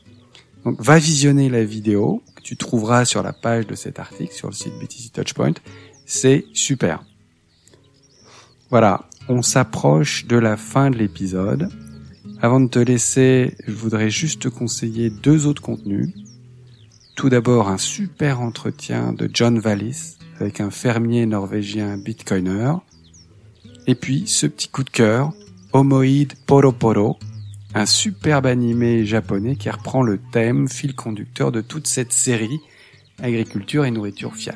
Donc, 0.63 0.81
va 0.81 0.97
visionner 0.99 1.49
la 1.49 1.63
vidéo 1.63 2.23
que 2.35 2.41
tu 2.41 2.57
trouveras 2.57 3.05
sur 3.05 3.23
la 3.23 3.33
page 3.33 3.67
de 3.67 3.75
cet 3.75 3.99
article 3.99 4.33
sur 4.33 4.47
le 4.47 4.53
site 4.53 4.73
BTC 4.81 5.11
Touchpoint. 5.13 5.53
C'est 6.05 6.45
super. 6.53 7.03
Voilà. 8.69 9.06
On 9.29 9.41
s'approche 9.41 10.25
de 10.25 10.37
la 10.37 10.55
fin 10.55 10.89
de 10.89 10.97
l'épisode. 10.97 11.69
Avant 12.41 12.61
de 12.61 12.69
te 12.69 12.79
laisser, 12.79 13.55
je 13.67 13.73
voudrais 13.73 14.09
juste 14.09 14.43
te 14.43 14.47
conseiller 14.47 15.09
deux 15.09 15.47
autres 15.47 15.61
contenus. 15.61 16.13
Tout 17.17 17.29
d'abord, 17.29 17.67
un 17.67 17.77
super 17.77 18.39
entretien 18.39 19.11
de 19.11 19.29
John 19.33 19.59
Wallis 19.59 20.17
avec 20.39 20.61
un 20.61 20.69
fermier 20.69 21.25
norvégien 21.25 21.97
bitcoiner. 21.97 22.73
Et 23.85 23.95
puis, 23.95 24.27
ce 24.27 24.47
petit 24.47 24.69
coup 24.69 24.85
de 24.85 24.89
cœur, 24.89 25.33
Homoid 25.73 26.33
Poro 26.45 26.71
Poro, 26.71 27.17
un 27.73 27.85
superbe 27.85 28.45
animé 28.45 29.05
japonais 29.05 29.57
qui 29.57 29.69
reprend 29.69 30.03
le 30.03 30.19
thème 30.31 30.69
fil 30.69 30.95
conducteur 30.95 31.51
de 31.51 31.59
toute 31.59 31.87
cette 31.87 32.13
série 32.13 32.61
agriculture 33.21 33.83
et 33.83 33.91
nourriture 33.91 34.35
fiat. 34.35 34.55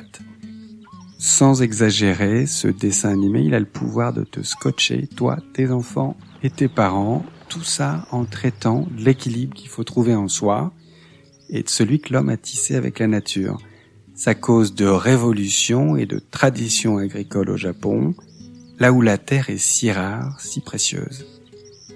Sans 1.24 1.62
exagérer, 1.62 2.46
ce 2.46 2.66
dessin 2.66 3.10
animé, 3.10 3.42
il 3.42 3.54
a 3.54 3.60
le 3.60 3.64
pouvoir 3.64 4.12
de 4.12 4.24
te 4.24 4.42
scotcher, 4.42 5.06
toi, 5.06 5.38
tes 5.52 5.70
enfants 5.70 6.16
et 6.42 6.50
tes 6.50 6.66
parents, 6.66 7.24
tout 7.48 7.62
ça 7.62 8.08
en 8.10 8.24
traitant 8.24 8.88
l'équilibre 8.98 9.54
qu'il 9.54 9.68
faut 9.68 9.84
trouver 9.84 10.16
en 10.16 10.26
soi 10.26 10.72
et 11.48 11.62
de 11.62 11.68
celui 11.68 12.00
que 12.00 12.12
l'homme 12.12 12.28
a 12.28 12.36
tissé 12.36 12.74
avec 12.74 12.98
la 12.98 13.06
nature. 13.06 13.60
Sa 14.16 14.34
cause 14.34 14.74
de 14.74 14.84
révolution 14.84 15.96
et 15.96 16.06
de 16.06 16.18
tradition 16.18 16.98
agricole 16.98 17.50
au 17.50 17.56
Japon, 17.56 18.16
là 18.80 18.92
où 18.92 19.00
la 19.00 19.16
terre 19.16 19.48
est 19.48 19.62
si 19.62 19.92
rare, 19.92 20.40
si 20.40 20.60
précieuse. 20.60 21.24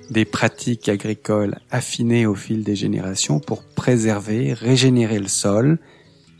Des 0.09 0.25
pratiques 0.25 0.89
agricoles 0.89 1.59
affinées 1.73 2.27
au 2.27 2.37
fil 2.37 2.63
des 2.63 2.77
générations 2.77 3.41
pour 3.41 3.65
préserver, 3.65 4.53
régénérer 4.53 5.19
le 5.19 5.27
sol, 5.27 5.81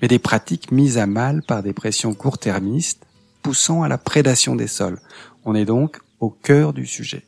mais 0.01 0.09
des 0.09 0.19
pratiques 0.19 0.71
mises 0.73 0.99
à 0.99 1.07
mal 1.07 1.43
par 1.43 1.63
des 1.63 1.73
pressions 1.73 2.15
court-termistes, 2.15 3.07
poussant 3.43 3.83
à 3.83 3.89
la 3.89 3.99
prédation 3.99 4.57
des 4.57 4.67
sols. 4.67 5.01
On 5.45 5.55
est 5.55 5.65
donc 5.65 5.99
au 6.21 6.31
cœur 6.31 6.73
du 6.73 6.87
sujet. 6.87 7.25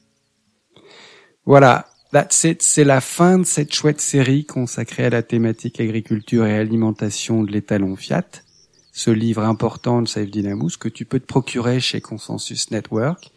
Voilà. 1.46 1.88
C'est 2.30 2.84
la 2.84 3.02
fin 3.02 3.38
de 3.38 3.44
cette 3.44 3.74
chouette 3.74 4.00
série 4.00 4.46
consacrée 4.46 5.04
à 5.04 5.10
la 5.10 5.22
thématique 5.22 5.78
agriculture 5.78 6.46
et 6.46 6.56
alimentation 6.56 7.42
de 7.42 7.52
l'étalon 7.52 7.96
Fiat. 7.96 8.24
Ce 8.92 9.10
livre 9.10 9.42
important 9.42 10.00
de 10.00 10.08
Saif 10.08 10.30
Dynamous 10.30 10.70
que 10.80 10.88
tu 10.88 11.04
peux 11.04 11.20
te 11.20 11.26
procurer 11.26 11.80
chez 11.80 12.00
Consensus 12.00 12.70
Network. 12.70 13.30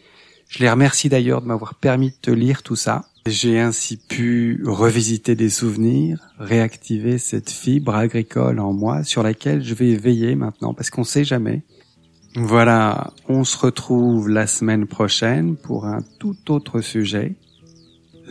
Je 0.47 0.59
les 0.59 0.69
remercie 0.69 1.09
d'ailleurs 1.09 1.41
de 1.41 1.47
m'avoir 1.47 1.75
permis 1.75 2.11
de 2.11 2.15
te 2.21 2.31
lire 2.31 2.63
tout 2.63 2.77
ça. 2.77 3.05
J'ai 3.27 3.59
ainsi 3.59 3.97
pu 3.97 4.63
revisiter 4.65 5.35
des 5.35 5.49
souvenirs, 5.49 6.19
réactiver 6.39 7.17
cette 7.17 7.51
fibre 7.51 7.95
agricole 7.95 8.59
en 8.59 8.73
moi 8.73 9.03
sur 9.03 9.21
laquelle 9.21 9.63
je 9.63 9.75
vais 9.75 9.95
veiller 9.95 10.35
maintenant 10.35 10.73
parce 10.73 10.89
qu'on 10.89 11.03
sait 11.03 11.23
jamais. 11.23 11.61
Voilà, 12.35 13.13
on 13.27 13.43
se 13.43 13.57
retrouve 13.57 14.29
la 14.29 14.47
semaine 14.47 14.87
prochaine 14.87 15.55
pour 15.55 15.85
un 15.85 15.99
tout 16.19 16.51
autre 16.51 16.81
sujet 16.81 17.35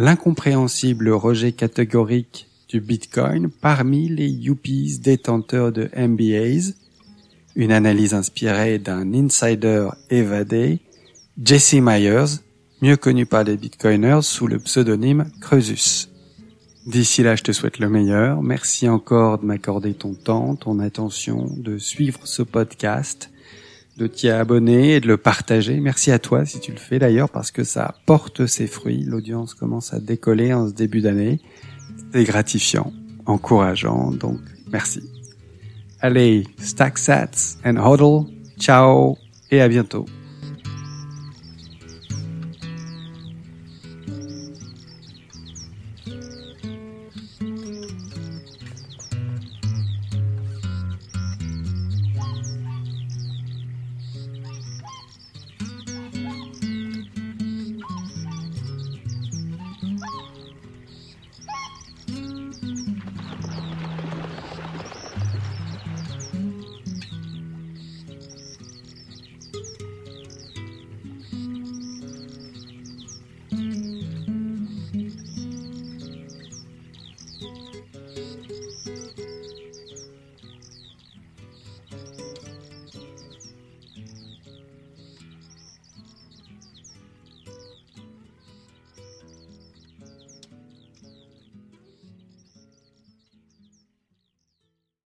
l'incompréhensible 0.01 1.11
rejet 1.11 1.53
catégorique 1.53 2.49
du 2.71 2.81
Bitcoin 2.81 3.51
parmi 3.51 4.09
les 4.09 4.29
yuppies 4.31 4.99
détenteurs 4.99 5.73
de 5.73 5.91
MBAs, 5.95 6.73
une 7.55 7.71
analyse 7.71 8.15
inspirée 8.15 8.79
d'un 8.79 9.13
insider 9.13 9.89
évadé, 10.09 10.81
Jesse 11.43 11.75
Myers, 11.75 12.41
mieux 12.83 12.97
connu 12.97 13.27
par 13.27 13.45
les 13.45 13.57
Bitcoiners 13.57 14.23
sous 14.23 14.47
le 14.47 14.59
pseudonyme 14.59 15.27
Creusus. 15.41 16.09
D'ici 16.87 17.23
là, 17.23 17.37
je 17.37 17.43
te 17.43 17.53
souhaite 17.53 17.79
le 17.79 17.89
meilleur. 17.89 18.43
Merci 18.43 18.89
encore 18.89 19.39
de 19.39 19.45
m'accorder 19.45 19.95
ton 19.95 20.15
temps, 20.15 20.57
ton 20.57 20.79
attention, 20.79 21.49
de 21.57 21.79
suivre 21.79 22.21
ce 22.25 22.43
podcast 22.43 23.31
de 24.01 24.07
t'y 24.07 24.31
abonner 24.31 24.95
et 24.95 25.01
de 25.01 25.07
le 25.07 25.19
partager. 25.19 25.79
Merci 25.79 26.11
à 26.11 26.19
toi 26.19 26.47
si 26.47 26.59
tu 26.59 26.73
le 26.73 26.79
fais 26.79 26.99
d'ailleurs 26.99 27.29
parce 27.29 27.51
que 27.51 27.65
ça 27.65 27.97
porte 28.07 28.47
ses 28.47 28.67
fruits. 28.67 29.05
L'audience 29.07 29.55
commence 29.55 29.93
à 29.93 30.01
décoller 30.01 30.55
en 30.55 30.69
ce 30.69 30.73
début 30.73 31.03
d'année. 31.03 31.39
C'est 32.13 32.25
gratifiant, 32.25 32.93
encourageant, 33.27 34.11
donc 34.11 34.39
merci. 34.73 35.03
Allez, 36.01 36.47
stack 36.59 36.97
sats 36.97 37.59
and 37.65 37.77
hodl. 37.77 38.27
Ciao 38.59 39.19
et 39.51 39.61
à 39.61 39.69
bientôt. 39.69 40.07